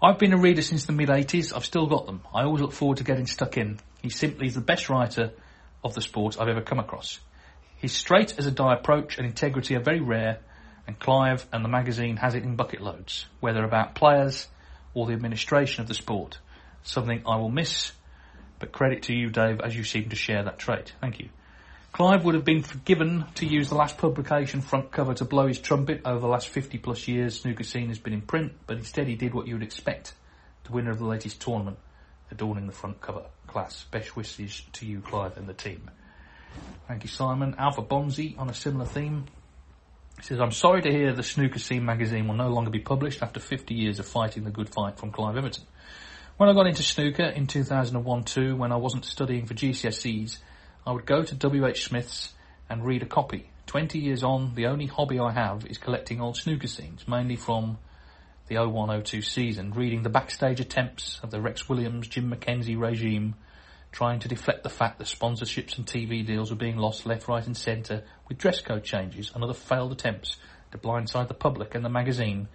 [0.02, 1.56] I've been a reader since the mid 80s.
[1.56, 2.20] I've still got them.
[2.34, 3.80] I always look forward to getting stuck in.
[4.02, 5.32] He simply is the best writer
[5.82, 7.18] of the sport I've ever come across.
[7.76, 10.40] His straight as a die approach and integrity are very rare,
[10.86, 14.46] and Clive and the magazine has it in bucket loads, whether about players
[14.94, 16.38] or the administration of the sport.
[16.82, 17.92] Something I will miss,
[18.58, 20.92] but credit to you, Dave, as you seem to share that trait.
[21.00, 21.28] Thank you.
[21.92, 25.60] Clive would have been forgiven to use the last publication front cover to blow his
[25.60, 26.00] trumpet.
[26.04, 29.14] Over the last 50 plus years, snooker scene has been in print, but instead he
[29.14, 30.12] did what you would expect.
[30.64, 31.78] The winner of the latest tournament,
[32.32, 33.26] adorning the front cover.
[33.46, 33.84] Class.
[33.92, 35.88] Best wishes to you, Clive, and the team.
[36.88, 37.54] Thank you, Simon.
[37.58, 39.26] Alpha Bonzi on a similar theme.
[40.16, 43.22] He says, I'm sorry to hear the Snooker Scene magazine will no longer be published
[43.22, 45.64] after 50 years of fighting the good fight from Clive Everton.
[46.36, 50.38] When I got into snooker in 2001-2, when I wasn't studying for GCSEs,
[50.84, 51.84] I would go to W.H.
[51.84, 52.32] Smith's
[52.68, 53.50] and read a copy.
[53.66, 57.78] 20 years on, the only hobby I have is collecting old snooker scenes, mainly from
[58.48, 63.34] the 01-02 season, reading the backstage attempts of the Rex Williams, Jim McKenzie regime,
[63.94, 67.46] trying to deflect the fact that sponsorships and TV deals were being lost left, right
[67.46, 70.36] and centre with dress code changes and other failed attempts
[70.72, 72.48] to blindside the public and the magazine.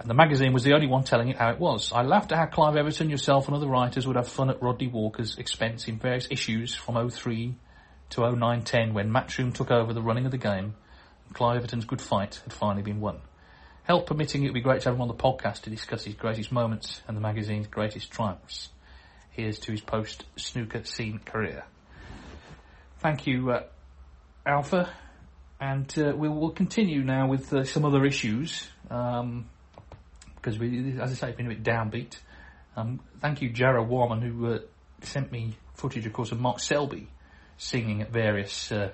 [0.00, 1.92] And the magazine was the only one telling it how it was.
[1.92, 4.86] I laughed at how Clive Everton, yourself and other writers would have fun at Rodney
[4.86, 7.54] Walker's expense in various issues from 03
[8.10, 10.74] to 09-10 when Matchroom took over the running of the game
[11.26, 13.20] and Clive Everton's good fight had finally been won.
[13.82, 16.14] Help permitting, it would be great to have him on the podcast to discuss his
[16.14, 18.70] greatest moments and the magazine's greatest triumphs.
[19.32, 21.64] Here's to his post-snooker scene career.
[23.00, 23.62] Thank you, uh,
[24.46, 24.90] Alpha.
[25.60, 28.68] And uh, we will continue now with uh, some other issues.
[28.90, 29.46] Um,
[30.36, 32.16] because we, as I say, it's been a bit downbeat.
[32.76, 34.58] Um, thank you, Jarrah Warman, who uh,
[35.02, 37.08] sent me footage, of course, of Mark Selby
[37.58, 38.90] singing at various uh,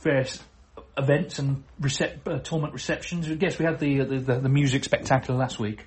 [0.00, 0.42] various
[0.96, 3.30] events and recep- uh, tournament receptions.
[3.30, 5.86] I guess we had the, the, the the music spectacular last week.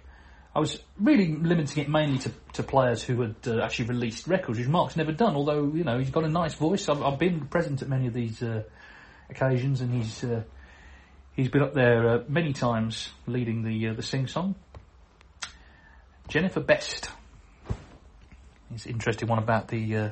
[0.53, 4.59] I was really limiting it mainly to, to players who had uh, actually released records,
[4.59, 5.35] which Mark's never done.
[5.35, 6.89] Although you know he's got a nice voice.
[6.89, 8.63] I've, I've been present at many of these uh,
[9.29, 10.43] occasions, and he's uh,
[11.35, 14.55] he's been up there uh, many times leading the uh, the sing song.
[16.27, 17.11] Jennifer Best.
[18.73, 20.09] It's an interesting one about the uh,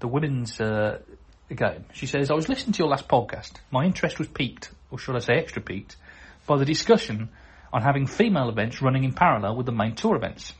[0.00, 1.84] the women's game.
[1.94, 3.52] She says, "I was listening to your last podcast.
[3.70, 5.96] My interest was piqued, or should I say, extra piqued,
[6.46, 7.30] by the discussion
[7.74, 10.52] on having female events running in parallel with the main tour events.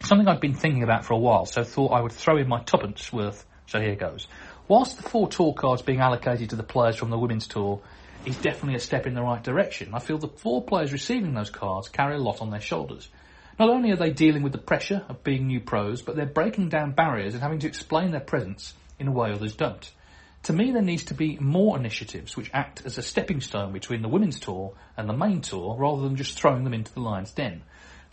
[0.00, 2.62] Something I'd been thinking about for a while, so thought I would throw in my
[2.62, 3.46] tuppence worth.
[3.66, 4.26] So here goes.
[4.68, 7.80] Whilst the four tour cards being allocated to the players from the women's tour
[8.26, 11.48] is definitely a step in the right direction, I feel the four players receiving those
[11.48, 13.08] cards carry a lot on their shoulders.
[13.58, 16.68] Not only are they dealing with the pressure of being new pros, but they're breaking
[16.68, 19.90] down barriers and having to explain their presence in a way others don't.
[20.44, 24.02] To me, there needs to be more initiatives which act as a stepping stone between
[24.02, 27.32] the women's tour and the main tour, rather than just throwing them into the lion's
[27.32, 27.62] den.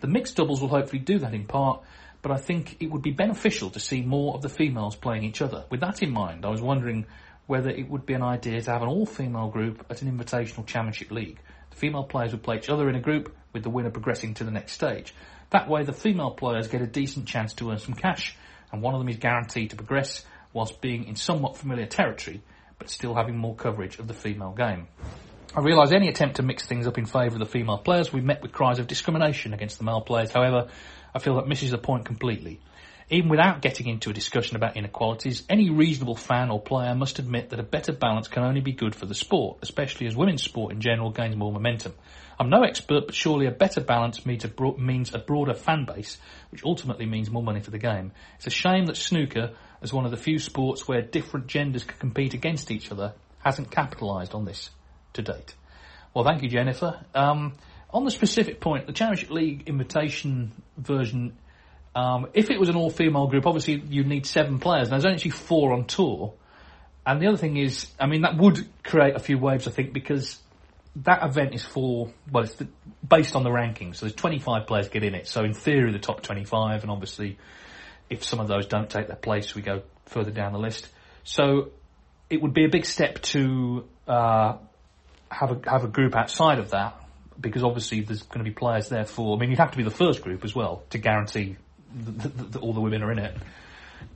[0.02, 1.82] The mixed doubles will hopefully do that in part,
[2.22, 5.42] but I think it would be beneficial to see more of the females playing each
[5.42, 5.66] other.
[5.72, 7.08] With that in mind, I was wondering
[7.48, 11.10] whether it would be an idea to have an all-female group at an invitational championship
[11.10, 11.40] league.
[11.72, 14.44] The female players would play each other in a group, with the winner progressing to
[14.44, 15.16] the next stage.
[15.50, 18.38] That way, the female players get a decent chance to earn some cash,
[18.72, 22.42] and one of them is guaranteed to progress whilst being in somewhat familiar territory,
[22.78, 24.88] but still having more coverage of the female game.
[25.56, 28.20] I realise any attempt to mix things up in favour of the female players will
[28.20, 30.32] be met with cries of discrimination against the male players.
[30.32, 30.70] However,
[31.14, 32.60] I feel that misses the point completely.
[33.12, 37.50] Even without getting into a discussion about inequalities, any reasonable fan or player must admit
[37.50, 40.72] that a better balance can only be good for the sport, especially as women's sport
[40.72, 41.96] in general gains more momentum.
[42.40, 45.86] I'm no expert, but surely a better balance means a, bro- means a broader fan
[45.86, 46.20] base,
[46.52, 48.12] which ultimately means more money for the game.
[48.38, 51.98] It's a shame that snooker, as one of the few sports where different genders can
[51.98, 54.70] compete against each other, hasn't capitalised on this
[55.14, 55.56] to date.
[56.14, 57.00] Well, thank you, Jennifer.
[57.16, 57.54] Um,
[57.92, 61.38] on the specific point, the Championship League invitation version,
[61.96, 64.90] um, if it was an all-female group, obviously you'd need seven players.
[64.90, 66.34] Now, there's only actually four on tour.
[67.06, 69.94] And the other thing is, I mean, that would create a few waves, I think,
[69.94, 70.40] because
[70.98, 72.68] that event is for, well, it's the,
[73.08, 73.96] based on the rankings.
[73.96, 75.28] So there's 25 players get in it.
[75.28, 77.38] So in theory, the top 25, and obviously,
[78.10, 80.88] if some of those don't take their place, we go further down the list.
[81.24, 81.72] So
[82.30, 84.58] it would be a big step to uh,
[85.30, 86.96] have a have a group outside of that
[87.40, 89.36] because obviously there's going to be players there for.
[89.36, 91.58] I mean, you'd have to be the first group as well to guarantee
[91.94, 93.36] that all the women are in it.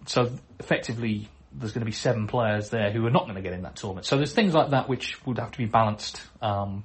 [0.05, 3.53] So effectively, there's going to be seven players there who are not going to get
[3.53, 4.05] in that tournament.
[4.05, 6.21] So there's things like that which would have to be balanced.
[6.41, 6.83] Um,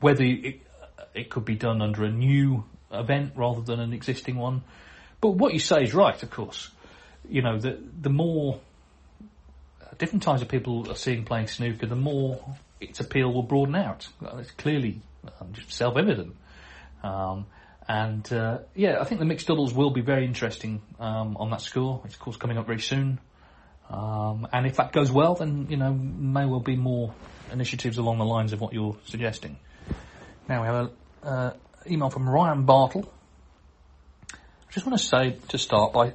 [0.00, 0.60] whether it,
[1.14, 4.62] it could be done under a new event rather than an existing one.
[5.20, 6.70] But what you say is right, of course.
[7.28, 8.60] You know, the the more
[9.98, 12.40] different types of people are seeing playing snooker, the more
[12.80, 14.06] its appeal will broaden out.
[14.38, 15.00] It's clearly
[15.40, 16.36] um, just self-evident.
[17.02, 17.46] Um,
[17.88, 21.60] and uh, yeah, I think the mixed doubles will be very interesting um, on that
[21.60, 22.02] score.
[22.04, 23.20] It's of course coming up very soon.
[23.88, 27.14] Um, and if that goes well, then you know may well be more
[27.52, 29.56] initiatives along the lines of what you're suggesting.
[30.48, 30.90] Now we have an
[31.22, 31.52] uh,
[31.88, 33.12] email from Ryan Bartle.
[34.68, 36.12] I just want to say to start by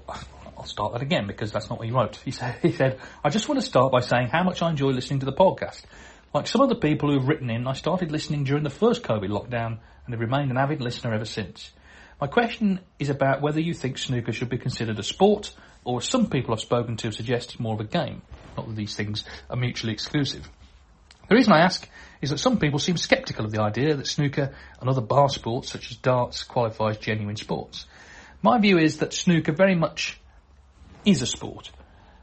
[0.62, 2.18] I'll start that again because that's not what he wrote.
[2.18, 4.90] He said, he said, I just want to start by saying how much I enjoy
[4.90, 5.82] listening to the podcast.
[6.36, 9.02] Like some of the people who have written in, I started listening during the first
[9.02, 11.72] COVID lockdown and have remained an avid listener ever since.
[12.22, 15.52] My question is about whether you think snooker should be considered a sport,
[15.84, 18.22] or as some people I've spoken to suggest it's more of a game.
[18.56, 20.48] Not that these things are mutually exclusive.
[21.28, 21.90] The reason I ask
[22.22, 25.72] is that some people seem sceptical of the idea that snooker and other bar sports
[25.72, 27.88] such as darts qualify as genuine sports.
[28.44, 30.20] My view is that snooker very much
[31.06, 31.70] is a sport.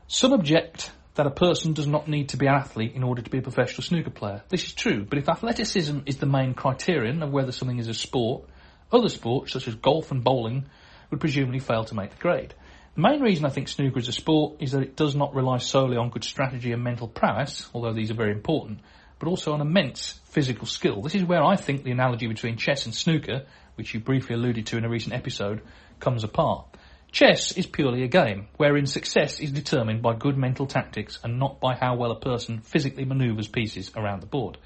[0.09, 3.31] Some object that a person does not need to be an athlete in order to
[3.31, 4.43] be a professional snooker player.
[4.49, 7.95] This is true, but if athleticism is the main criterion of whether something is a
[7.95, 8.49] sport,
[8.91, 10.67] other sports, such as golf and bowling,
[11.11, 12.53] would presumably fail to make the grade.
[12.97, 15.59] The main reason I think snooker is a sport is that it does not rely
[15.59, 18.81] solely on good strategy and mental prowess, although these are very important,
[19.21, 21.01] but also on immense physical skill.
[21.01, 24.67] This is where I think the analogy between chess and snooker, which you briefly alluded
[24.67, 25.63] to in a recent episode,
[26.01, 26.67] comes apart.
[27.11, 31.59] Chess is purely a game, wherein success is determined by good mental tactics and not
[31.61, 34.59] by how well a person physically manoeuvres pieces around the board.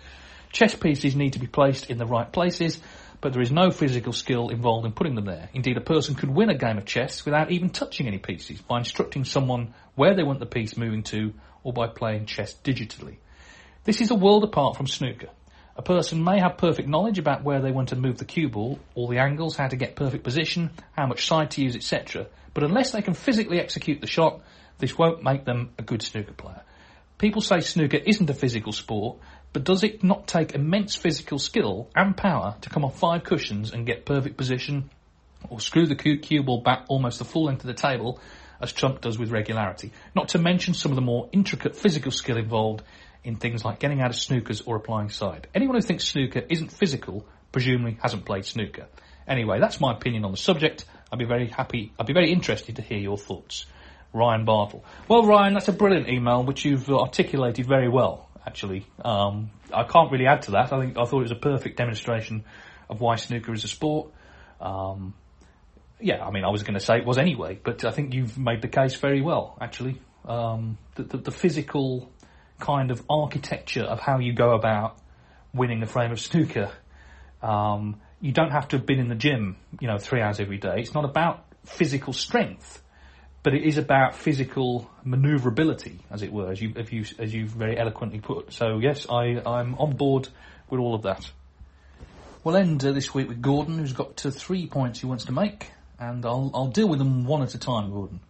[0.51, 2.81] Chess pieces need to be placed in the right places,
[3.21, 5.49] but there is no physical skill involved in putting them there.
[5.55, 8.79] Indeed, a person could win a game of chess without even touching any pieces by
[8.79, 13.17] instructing someone where they want the piece moving to or by playing chess digitally.
[13.85, 15.29] This is a world apart from snooker.
[15.75, 18.79] A person may have perfect knowledge about where they want to move the cue ball,
[18.95, 22.27] all the angles, how to get perfect position, how much side to use, etc.
[22.53, 24.43] But unless they can physically execute the shot,
[24.79, 26.63] this won't make them a good snooker player.
[27.17, 29.17] People say snooker isn't a physical sport,
[29.53, 33.73] but does it not take immense physical skill and power to come off five cushions
[33.73, 34.91] and get perfect position,
[35.49, 38.21] or screw the cue ball back almost the full length of the table,
[38.61, 39.93] as Trump does with regularity?
[40.15, 42.83] Not to mention some of the more intricate physical skill involved
[43.25, 45.47] in things like getting out of snookers or applying side.
[45.55, 48.87] Anyone who thinks snooker isn't physical presumably hasn't played snooker.
[49.29, 50.85] Anyway, that's my opinion on the subject.
[51.11, 53.67] I'd be very happy, I'd be very interested to hear your thoughts.
[54.13, 54.85] Ryan Bartle.
[55.09, 58.87] Well, Ryan, that's a brilliant email which you've articulated very well, actually.
[59.03, 60.73] Um, I can't really add to that.
[60.73, 62.45] I think I thought it was a perfect demonstration
[62.91, 64.11] of why snooker is a sport.
[64.61, 65.15] Um,
[65.99, 68.37] yeah, I mean, I was going to say it was anyway, but I think you've
[68.39, 70.01] made the case very well, actually.
[70.25, 72.13] Um, the, the, the, physical
[72.63, 74.97] kind of architecture of how you go about
[75.53, 76.71] winning the frame of snooker.
[77.43, 80.59] Um, you don't have to have been in the gym, you know, three hours every
[80.59, 80.77] day.
[80.79, 82.81] It's not about physical strength,
[83.43, 87.77] but it is about physical manoeuvrability, as it were, as you, you, as you very
[87.77, 88.53] eloquently put.
[88.53, 90.29] So yes, I, I'm on board
[90.71, 91.29] with all of that.
[92.45, 95.33] We'll end uh, this week with Gordon, who's got uh, three points he wants to
[95.33, 98.21] make, and I'll, I'll deal with them one at a time, Gordon.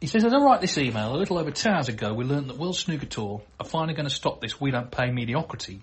[0.00, 2.50] He says, as I write this email, a little over two hours ago, we learned
[2.50, 5.80] that World Snooker Tour are finally going to stop this we don't pay mediocrity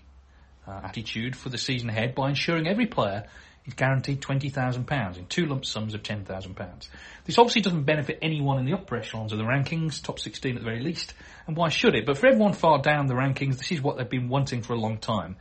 [0.66, 3.26] uh, attitude for the season ahead by ensuring every player
[3.66, 6.88] is guaranteed £20,000 in two lump sums of £10,000.
[7.26, 10.62] This obviously doesn't benefit anyone in the upper echelons of the rankings, top 16 at
[10.62, 11.14] the very least,
[11.46, 12.06] and why should it?
[12.06, 14.80] But for everyone far down the rankings, this is what they've been wanting for a
[14.80, 15.36] long time.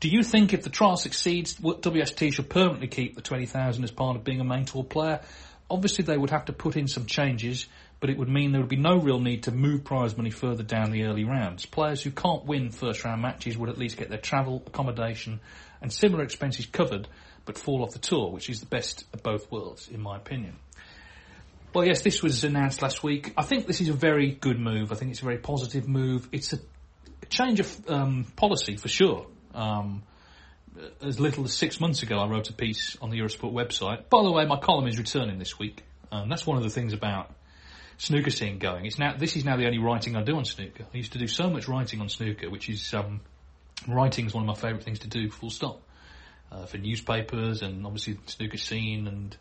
[0.00, 4.16] Do you think if the trial succeeds, WST should permanently keep the 20,000 as part
[4.16, 5.20] of being a main tour player?
[5.70, 7.66] Obviously they would have to put in some changes,
[8.00, 10.62] but it would mean there would be no real need to move prize money further
[10.62, 11.66] down the early rounds.
[11.66, 15.40] Players who can't win first round matches would at least get their travel, accommodation
[15.82, 17.06] and similar expenses covered,
[17.44, 20.56] but fall off the tour, which is the best of both worlds, in my opinion.
[21.72, 23.32] Well, yes, this was announced last week.
[23.36, 24.90] I think this is a very good move.
[24.90, 26.28] I think it's a very positive move.
[26.32, 26.58] It's a,
[27.28, 29.24] change of um, policy for sure.
[29.54, 30.02] Um,
[31.00, 34.08] as little as six months ago, I wrote a piece on the Eurosport website.
[34.08, 35.84] By the way, my column is returning this week.
[36.10, 37.30] Um, that's one of the things about
[38.00, 38.86] snooker scene going.
[38.86, 40.86] It's now this is now the only writing I do on snooker.
[40.92, 43.20] I used to do so much writing on snooker, which is um,
[43.86, 45.30] writing is one of my favourite things to do.
[45.30, 45.82] Full stop.
[46.50, 49.36] Uh, for newspapers and obviously snooker scene and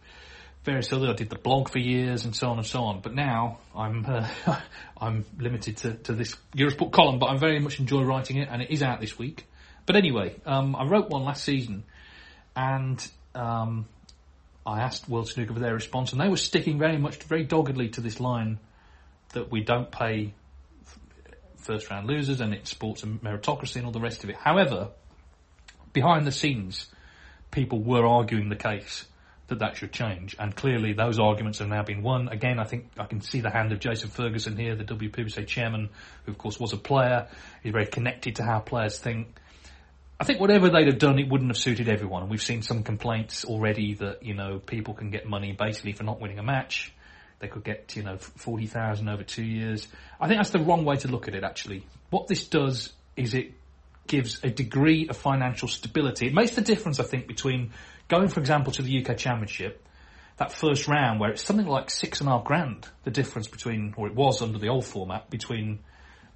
[0.64, 1.07] various other.
[1.07, 2.99] I did the blog for years and so on and so on.
[3.01, 4.28] But now I'm uh,
[4.97, 7.18] I'm limited to, to this Eurosport column.
[7.18, 9.47] But I very much enjoy writing it, and it is out this week.
[9.88, 11.84] But anyway, um, I wrote one last season,
[12.55, 13.03] and
[13.34, 13.88] um,
[14.70, 17.89] I asked World Snooker for their response, and they were sticking very much, very doggedly
[17.89, 18.59] to this line
[19.34, 20.34] that we don't pay
[21.57, 24.36] first round losers, and it sports a meritocracy and all the rest of it.
[24.36, 24.89] However,
[25.93, 26.88] behind the scenes,
[27.51, 29.05] people were arguing the case
[29.47, 32.30] that that should change, and clearly those arguments have now been won.
[32.30, 35.89] Again, I think I can see the hand of Jason Ferguson here, the WPBSA chairman,
[36.26, 37.28] who of course was a player.
[37.63, 39.39] He's very connected to how players think.
[40.20, 42.28] I think whatever they'd have done, it wouldn't have suited everyone.
[42.28, 46.20] We've seen some complaints already that, you know, people can get money basically for not
[46.20, 46.93] winning a match.
[47.39, 49.88] They could get, you know, 40,000 over two years.
[50.20, 51.86] I think that's the wrong way to look at it, actually.
[52.09, 53.53] What this does is it
[54.07, 56.28] gives a degree of financial stability.
[56.28, 57.72] It makes the difference, I think, between
[58.09, 59.86] going, for example, to the UK Championship,
[60.36, 63.93] that first round where it's something like six and a half grand, the difference between,
[63.95, 65.80] or it was under the old format, between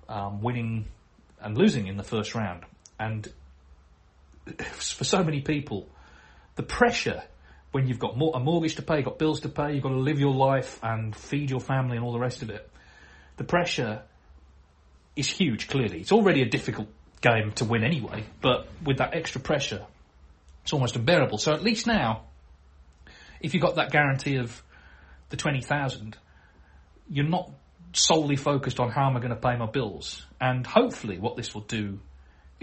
[0.08, 0.86] um, winning
[1.42, 2.64] and losing in the first round.
[2.98, 3.28] And
[4.72, 5.88] for so many people,
[6.56, 7.24] the pressure
[7.72, 10.00] when you've got a mortgage to pay, you've got bills to pay, you've got to
[10.00, 12.70] live your life and feed your family and all the rest of it,
[13.38, 14.04] the pressure
[15.16, 16.00] is huge, clearly.
[16.00, 16.88] It's already a difficult
[17.22, 19.86] game to win anyway, but with that extra pressure,
[20.62, 21.40] it's almost unbearable.
[21.40, 22.26] So at least now,
[23.42, 24.62] if you've got that guarantee of
[25.30, 26.16] the 20,000,
[27.10, 27.50] you're not
[27.94, 30.26] solely focused on how am I going to pay my bills.
[30.40, 32.00] And hopefully what this will do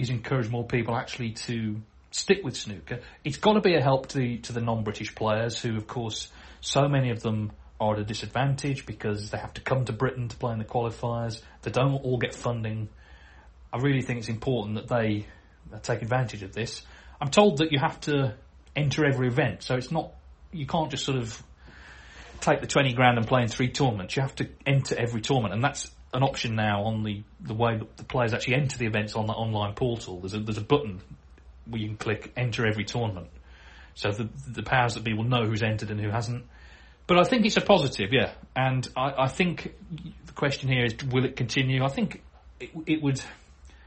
[0.01, 1.81] is encourage more people actually to
[2.11, 3.01] stick with snooker.
[3.25, 6.29] It's got to be a help to the, to the non-British players who, of course,
[6.61, 10.29] so many of them are at a disadvantage because they have to come to Britain
[10.29, 11.41] to play in the qualifiers.
[11.63, 12.89] They don't all get funding.
[13.73, 15.27] I really think it's important that they
[15.83, 16.83] take advantage of this.
[17.21, 18.35] I'm told that you have to
[18.77, 20.13] enter every event, so it's not
[20.53, 21.43] you can't just sort of
[22.41, 24.17] take the 20 grand and play in three tournaments.
[24.17, 27.77] You have to enter every tournament, and that's an option now on the, the way
[27.77, 30.21] that the players actually enter the events on the online portal.
[30.21, 31.01] There's a, there's a button
[31.67, 33.29] where you can click enter every tournament.
[33.95, 36.45] So the, the powers that be will know who's entered and who hasn't.
[37.07, 38.33] But I think it's a positive, yeah.
[38.55, 39.75] And I, I think
[40.27, 41.85] the question here is, will it continue?
[41.85, 42.23] I think
[42.59, 43.21] it, it would,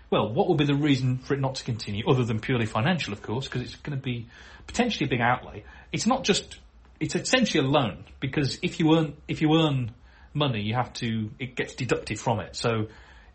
[0.10, 3.14] well, what would be the reason for it not to continue, other than purely financial,
[3.14, 4.28] of course, because it's going to be
[4.68, 5.64] potentially a big outlay.
[5.92, 6.60] It's not just,
[7.00, 9.92] it's essentially a loan, because if you earn, if you earn
[10.34, 12.56] money, you have to, it gets deducted from it.
[12.56, 12.88] So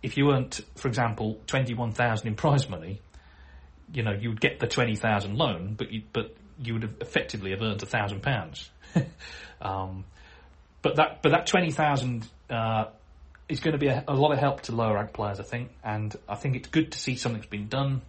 [0.03, 3.01] if you earned, for example, 21,000 in prize money,
[3.92, 7.51] you know, you would get the 20,000 loan, but you, but you would have effectively
[7.51, 8.70] have earned a thousand pounds.
[9.61, 10.05] Um,
[10.82, 12.84] but that, but that 20,000, uh,
[13.49, 15.70] is going to be a, a, lot of help to lower rank players, I think,
[15.82, 18.03] and I think it's good to see something's been done.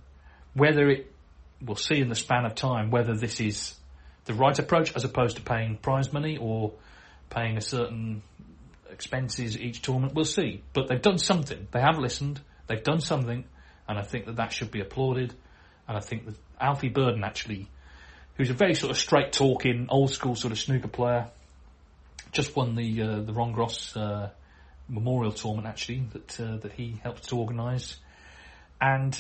[0.54, 1.12] Whether it,
[1.62, 3.76] we'll see in the span of time whether this is
[4.26, 6.74] the right approach as opposed to paying prize money or
[7.30, 8.22] paying a certain
[8.92, 10.14] expenses each tournament.
[10.14, 10.64] We'll see.
[10.74, 11.68] But they've done something.
[11.72, 12.40] They have listened.
[12.68, 13.46] They've done something.
[13.88, 15.34] And I think that that should be applauded.
[15.88, 17.68] And I think that Alfie Burden actually,
[18.36, 21.30] who's a very sort of straight talking, old school sort of snooker player,
[22.32, 24.30] just won the uh, the Ron Gross uh,
[24.88, 27.98] Memorial Tournament actually that uh, that he helped to organise,
[28.80, 29.20] and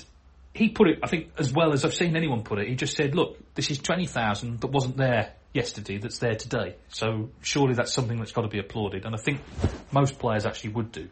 [0.53, 2.67] he put it I think as well as I've seen anyone put it.
[2.67, 6.75] He just said, "Look, this is twenty thousand that wasn't there yesterday that's there today.
[6.89, 9.05] So surely that's something that's got to be applauded.
[9.05, 9.41] And I think
[9.91, 11.09] most players actually would do.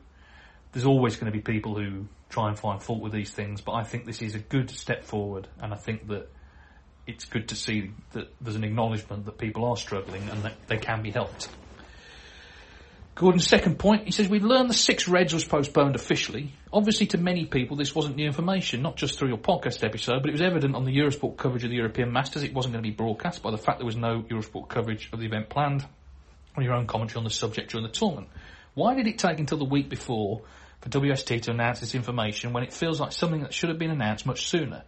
[0.71, 3.73] There's always going to be people who try and find fault with these things, but
[3.73, 6.29] I think this is a good step forward, and I think that
[7.07, 10.77] it's good to see that there's an acknowledgement that people are struggling and that they
[10.77, 11.47] can be helped.
[13.17, 16.53] Gordon's second point, he says, we learned the Six Reds was postponed officially.
[16.71, 20.29] Obviously, to many people, this wasn't new information, not just through your podcast episode, but
[20.29, 22.43] it was evident on the Eurosport coverage of the European Masters.
[22.43, 25.19] It wasn't going to be broadcast by the fact there was no Eurosport coverage of
[25.19, 25.83] the event planned
[26.55, 28.29] on your own commentary on the subject during the tournament.
[28.75, 30.43] Why did it take until the week before
[30.81, 33.89] for WST to announce this information when it feels like something that should have been
[33.89, 34.83] announced much sooner?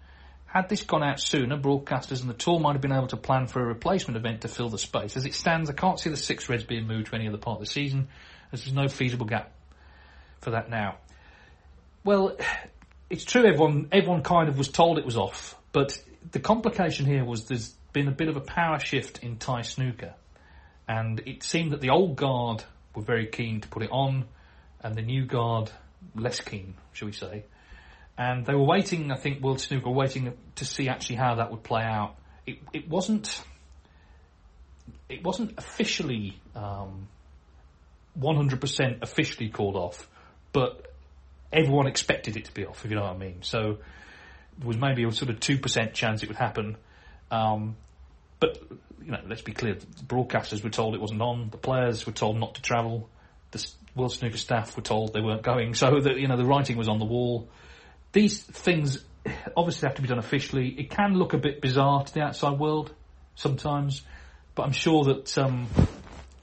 [0.52, 3.46] Had this gone out sooner, broadcasters and the tour might have been able to plan
[3.46, 5.16] for a replacement event to fill the space.
[5.16, 7.60] As it stands, I can't see the six Reds being moved to any other part
[7.60, 8.08] of the season,
[8.52, 9.52] as there's no feasible gap
[10.42, 10.98] for that now.
[12.04, 12.36] Well,
[13.12, 17.24] it's true everyone everyone kind of was told it was off, but the complication here
[17.24, 20.16] was there's been a bit of a power shift in Thai snooker,
[20.88, 22.64] and it seemed that the old guard
[22.96, 24.26] were very keen to put it on,
[24.82, 25.70] and the new guard
[26.16, 27.44] less keen, shall we say
[28.20, 29.12] and they were waiting.
[29.12, 32.18] I think World Snooker waiting to see actually how that would play out.
[32.46, 33.42] It, it wasn't.
[35.08, 37.08] It wasn't officially um,
[38.20, 40.08] 100% officially called off,
[40.52, 40.94] but
[41.52, 42.84] everyone expected it to be off.
[42.84, 43.42] If you know what I mean.
[43.42, 43.78] So
[44.58, 46.76] there was maybe a sort of two percent chance it would happen.
[47.32, 47.78] Um,
[48.42, 48.62] but
[49.02, 51.52] you know, let's be clear: the broadcasters were told it wasn't on.
[51.52, 53.10] The players were told not to travel.
[53.52, 53.66] The
[53.96, 55.74] World Snooker staff were told they weren't going.
[55.74, 57.48] So that you know, the writing was on the wall
[58.12, 59.04] these things
[59.56, 60.70] obviously have to be done officially.
[60.70, 62.94] It can look a bit bizarre to the outside world
[63.36, 64.04] sometimes,
[64.56, 65.68] but I'm sure that um,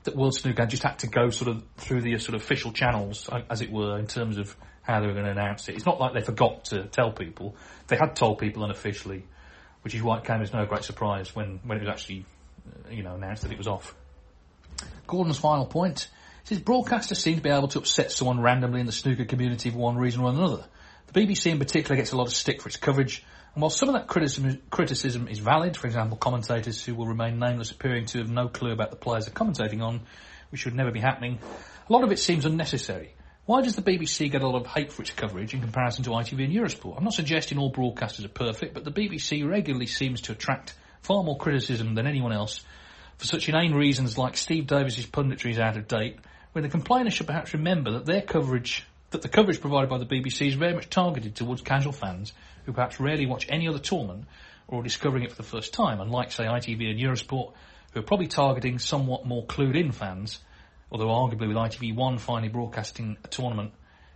[0.05, 3.29] that World Snooker just had to go sort of through the sort of official channels,
[3.51, 5.75] as it were, in terms of how they were going to announce it.
[5.75, 7.57] It's not like they forgot to tell people;
[7.89, 9.25] they had told people unofficially,
[9.83, 12.25] which is why it came as no great surprise when when it was actually,
[12.67, 13.95] uh, you know, announced that it was off.
[15.07, 16.09] Gordon's final point.
[16.45, 19.79] Says broadcasters seem to be able to upset someone randomly in the snooker community for
[19.79, 20.65] one reason or another.
[21.13, 23.89] The BBC in particular gets a lot of stick for its coverage, and while some
[23.89, 28.19] of that criticism, criticism is valid, for example, commentators who will remain nameless appearing to
[28.19, 30.01] have no clue about the players they're commentating on,
[30.51, 31.39] which should never be happening,
[31.89, 33.15] a lot of it seems unnecessary.
[33.47, 36.11] Why does the BBC get a lot of hate for its coverage in comparison to
[36.11, 36.99] ITV and Eurosport?
[36.99, 41.23] I'm not suggesting all broadcasters are perfect, but the BBC regularly seems to attract far
[41.23, 42.65] more criticism than anyone else
[43.19, 46.19] for such inane reasons like Steve Davis's punditry is out of date,
[46.53, 50.07] when the complainers should perhaps remember that their coverage that the coverage provided by the
[50.07, 52.33] BBC is very much targeted towards casual fans
[52.65, 54.25] who perhaps rarely watch any other tournament
[54.69, 57.53] or are discovering it for the first time, unlike, say, ITV and Eurosport,
[57.93, 60.41] who are probably targeting somewhat more clued-in fans,
[60.91, 63.73] although arguably with ITV1 finally broadcasting a tournament,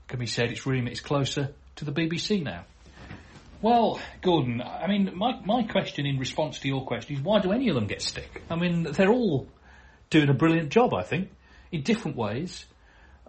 [0.08, 2.64] can be said its remit is closer to the BBC now.
[3.62, 7.52] Well, Gordon, I mean, my, my question in response to your question is why do
[7.52, 8.42] any of them get stick?
[8.50, 9.46] I mean, they're all
[10.08, 11.30] doing a brilliant job, I think,
[11.70, 12.64] in different ways.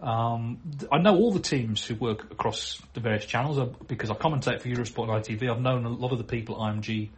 [0.01, 0.59] Um,
[0.91, 4.61] I know all the teams who work across the various channels uh, because I commentate
[4.61, 5.49] for Eurosport and ITV.
[5.49, 7.09] I've known a lot of the people at IMG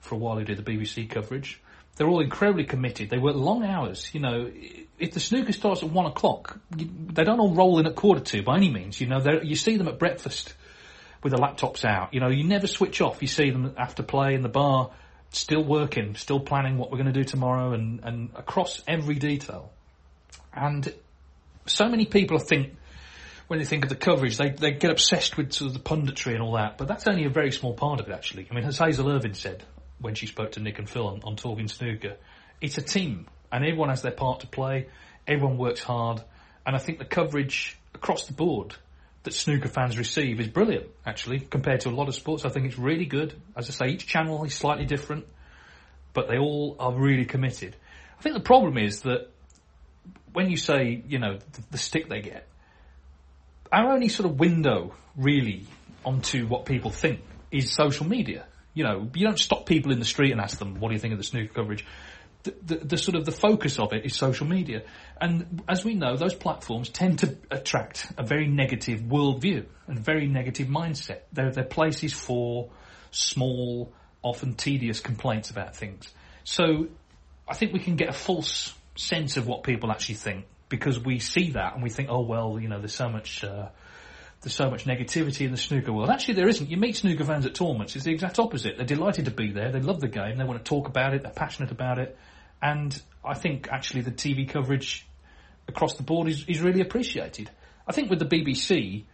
[0.00, 1.60] for a while who do the BBC coverage.
[1.96, 3.10] They're all incredibly committed.
[3.10, 4.10] They work long hours.
[4.12, 4.52] You know,
[4.98, 8.20] if the snooker starts at one o'clock, you, they don't all roll in at quarter
[8.20, 9.00] to by any means.
[9.00, 10.54] You know, you see them at breakfast
[11.22, 12.14] with the laptops out.
[12.14, 13.22] You know, you never switch off.
[13.22, 14.90] You see them after play in the bar,
[15.30, 19.72] still working, still planning what we're going to do tomorrow, and, and across every detail.
[20.52, 20.92] And
[21.68, 22.74] so many people think
[23.48, 26.34] when they think of the coverage, they, they get obsessed with sort of the punditry
[26.34, 28.46] and all that, but that's only a very small part of it actually.
[28.50, 29.64] I mean, as Hazel Irvine said
[30.00, 32.16] when she spoke to Nick and Phil on, on Talking Snooker,
[32.60, 34.88] it's a team and everyone has their part to play,
[35.26, 36.22] everyone works hard,
[36.66, 38.74] and I think the coverage across the board
[39.22, 42.44] that snooker fans receive is brilliant actually compared to a lot of sports.
[42.44, 43.34] I think it's really good.
[43.56, 45.26] As I say, each channel is slightly different,
[46.12, 47.74] but they all are really committed.
[48.18, 49.30] I think the problem is that
[50.32, 52.46] when you say, you know, the, the stick they get,
[53.72, 55.66] our only sort of window really
[56.04, 57.20] onto what people think
[57.50, 58.46] is social media.
[58.74, 61.00] You know, you don't stop people in the street and ask them, what do you
[61.00, 61.84] think of the snooker coverage?
[62.44, 64.82] The, the, the, sort of the focus of it is social media.
[65.20, 70.28] And as we know, those platforms tend to attract a very negative worldview and very
[70.28, 71.20] negative mindset.
[71.32, 72.70] They're, they're places for
[73.10, 76.08] small, often tedious complaints about things.
[76.44, 76.86] So
[77.48, 81.18] I think we can get a false sense of what people actually think because we
[81.18, 83.44] see that and we think, oh well, you know, there's so much.
[83.44, 83.68] Uh,
[84.40, 86.10] there's so much negativity in the snooker world.
[86.10, 86.70] Actually, there isn't.
[86.70, 88.76] You meet snooker fans at tournaments, it's the exact opposite.
[88.76, 89.72] They're delighted to be there.
[89.72, 90.36] They love the game.
[90.36, 91.24] They want to talk about it.
[91.24, 92.16] They're passionate about it.
[92.62, 95.08] And I think actually the TV coverage
[95.66, 97.50] across the board is, is really appreciated.
[97.84, 99.06] I think with the BBC,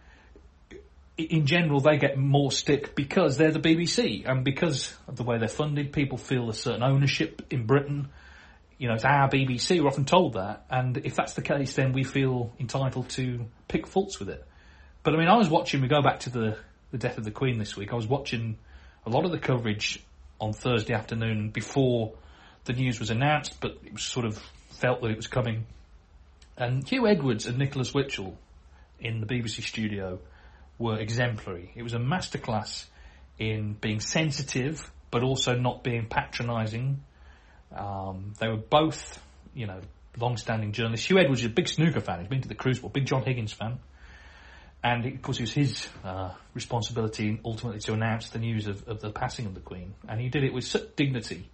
[1.17, 5.39] in general, they get more stick because they're the BBC and because of the way
[5.39, 5.91] they're funded.
[5.91, 8.09] People feel a certain ownership in Britain
[8.77, 9.81] you know, it's our BBC.
[9.81, 13.87] We're often told that, and if that's the case, then we feel entitled to pick
[13.87, 14.45] faults with it.
[15.03, 15.81] But I mean, I was watching.
[15.81, 16.57] We go back to the
[16.91, 17.91] the death of the Queen this week.
[17.91, 18.57] I was watching
[19.05, 20.03] a lot of the coverage
[20.39, 22.13] on Thursday afternoon before
[22.65, 25.65] the news was announced, but it was sort of felt that it was coming.
[26.57, 28.37] And Huw Edwards and Nicholas Witchell
[28.99, 30.19] in the BBC studio
[30.77, 31.71] were exemplary.
[31.75, 32.85] It was a masterclass
[33.37, 37.03] in being sensitive, but also not being patronising.
[37.73, 39.21] Um, they were both,
[39.53, 39.81] you know,
[40.17, 41.07] long-standing journalists.
[41.07, 42.19] Huw Edwards is a big snooker fan.
[42.19, 43.79] He's been to the Crucible, big John Higgins fan.
[44.83, 49.01] And of course, it was his uh, responsibility ultimately to announce the news of, of,
[49.01, 49.95] the passing of the Queen.
[50.07, 51.49] And he did it with such dignity.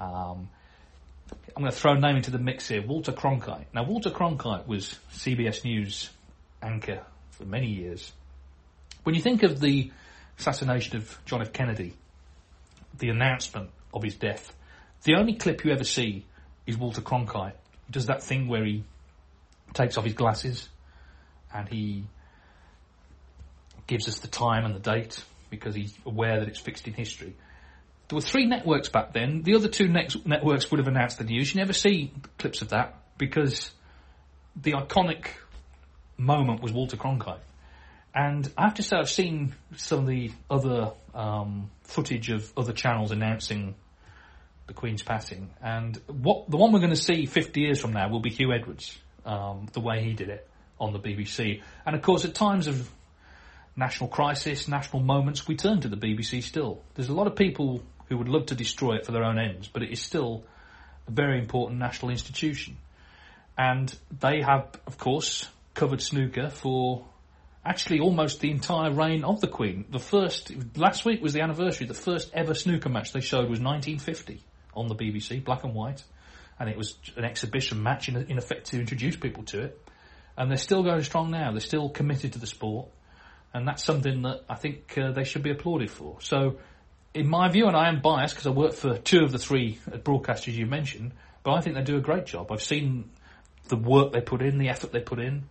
[0.00, 0.48] Um,
[1.54, 3.66] I'm going to throw a name into the mix here Walter Cronkite.
[3.74, 6.10] Now, Walter Cronkite was CBS News
[6.62, 8.12] anchor for many years.
[9.02, 9.92] When you think of the
[10.38, 11.52] assassination of John F.
[11.52, 11.94] Kennedy,
[12.98, 14.54] the announcement of his death,
[15.04, 16.24] the only clip you ever see
[16.66, 17.54] is Walter Cronkite.
[17.86, 18.84] He does that thing where he
[19.74, 20.68] takes off his glasses
[21.52, 22.04] and he
[23.86, 27.36] gives us the time and the date because he's aware that it's fixed in history.
[28.08, 29.42] There were three networks back then.
[29.42, 31.54] The other two networks would have announced the news.
[31.54, 33.70] You never see clips of that because
[34.56, 35.26] the iconic
[36.16, 37.40] moment was Walter Cronkite.
[38.14, 42.72] And I have to say, I've seen some of the other um, footage of other
[42.72, 43.74] channels announcing
[44.66, 48.08] the Queen's passing, and what the one we're going to see 50 years from now
[48.08, 48.96] will be Huw Edwards,
[49.26, 50.48] um, the way he did it
[50.80, 51.62] on the BBC.
[51.84, 52.90] And of course, at times of
[53.76, 56.82] national crisis, national moments, we turn to the BBC still.
[56.94, 59.68] There's a lot of people who would love to destroy it for their own ends,
[59.68, 60.44] but it is still
[61.06, 62.76] a very important national institution.
[63.56, 67.04] And they have, of course, covered snooker for
[67.64, 69.84] actually almost the entire reign of the Queen.
[69.90, 73.60] The first, last week was the anniversary, the first ever snooker match they showed was
[73.60, 74.40] 1950
[74.76, 76.02] on the BBC, black and white.
[76.58, 79.88] And it was an exhibition match in, in effect to introduce people to it.
[80.36, 81.52] And they're still going strong now.
[81.52, 82.88] They're still committed to the sport.
[83.52, 86.20] And that's something that I think uh, they should be applauded for.
[86.20, 86.58] So,
[87.12, 89.78] in my view, and I am biased because I work for two of the three
[89.88, 91.12] broadcasters you mentioned,
[91.44, 92.50] but I think they do a great job.
[92.50, 93.10] I've seen
[93.68, 95.44] the work they put in, the effort they put in,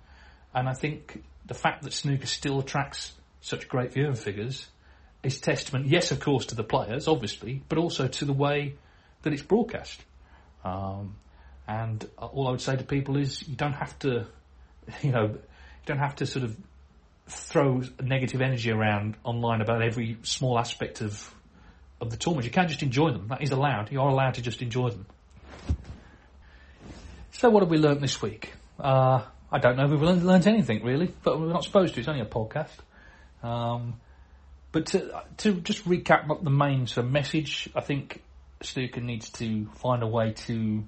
[0.53, 4.67] and I think the fact that snooker still attracts such great viewing figures
[5.23, 8.75] is testament, yes, of course, to the players, obviously, but also to the way
[9.23, 10.01] that it's broadcast.
[10.63, 11.15] Um,
[11.67, 14.25] and all I would say to people is you don't have to,
[15.01, 16.55] you know, you don't have to sort of
[17.27, 21.33] throw negative energy around online about every small aspect of
[22.01, 22.45] of the tournament.
[22.45, 23.29] You can't just enjoy them.
[23.29, 23.91] That is allowed.
[23.91, 25.05] You are allowed to just enjoy them.
[27.31, 28.53] So what have we learnt this week?
[28.79, 31.99] Uh, I don't know if we've learned, learned, anything really, but we're not supposed to.
[31.99, 32.77] It's only a podcast.
[33.41, 33.95] Um,
[34.71, 38.21] but to, to just recap the main sort of message, I think
[38.65, 40.83] snooker needs to find a way to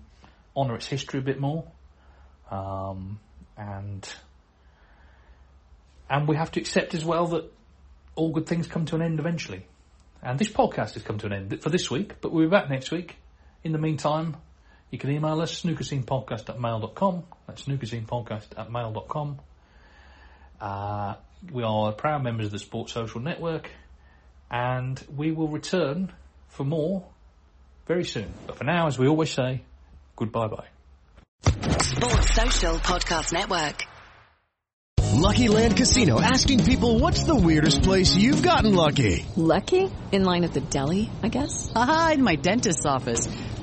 [0.56, 1.66] honour its history a bit more,
[2.50, 3.20] um,
[3.58, 4.08] and
[6.10, 7.52] and we have to accept as well that
[8.16, 9.66] all good things come to an end eventually.
[10.22, 12.70] And this podcast has come to an end for this week, but we'll be back
[12.70, 13.16] next week.
[13.64, 14.38] In the meantime,
[14.90, 17.24] you can email us, snookerscenepodcast at mail.com.
[17.48, 19.40] That's snookerscenepodcast at mail.com.
[20.62, 21.16] Uh,
[21.52, 23.70] we are proud members of the Sports Social Network,
[24.50, 26.12] and we will return
[26.48, 27.06] for more
[27.86, 28.34] very soon.
[28.48, 29.62] But for now, as we always say,
[30.16, 30.68] goodbye bye.
[31.80, 33.84] Sports Social Podcast Network.
[35.14, 39.26] Lucky Land Casino asking people what's the weirdest place you've gotten lucky?
[39.38, 39.90] Lucky?
[40.12, 41.72] In line at the deli, I guess?
[41.74, 43.28] Aha, in my dentist's office.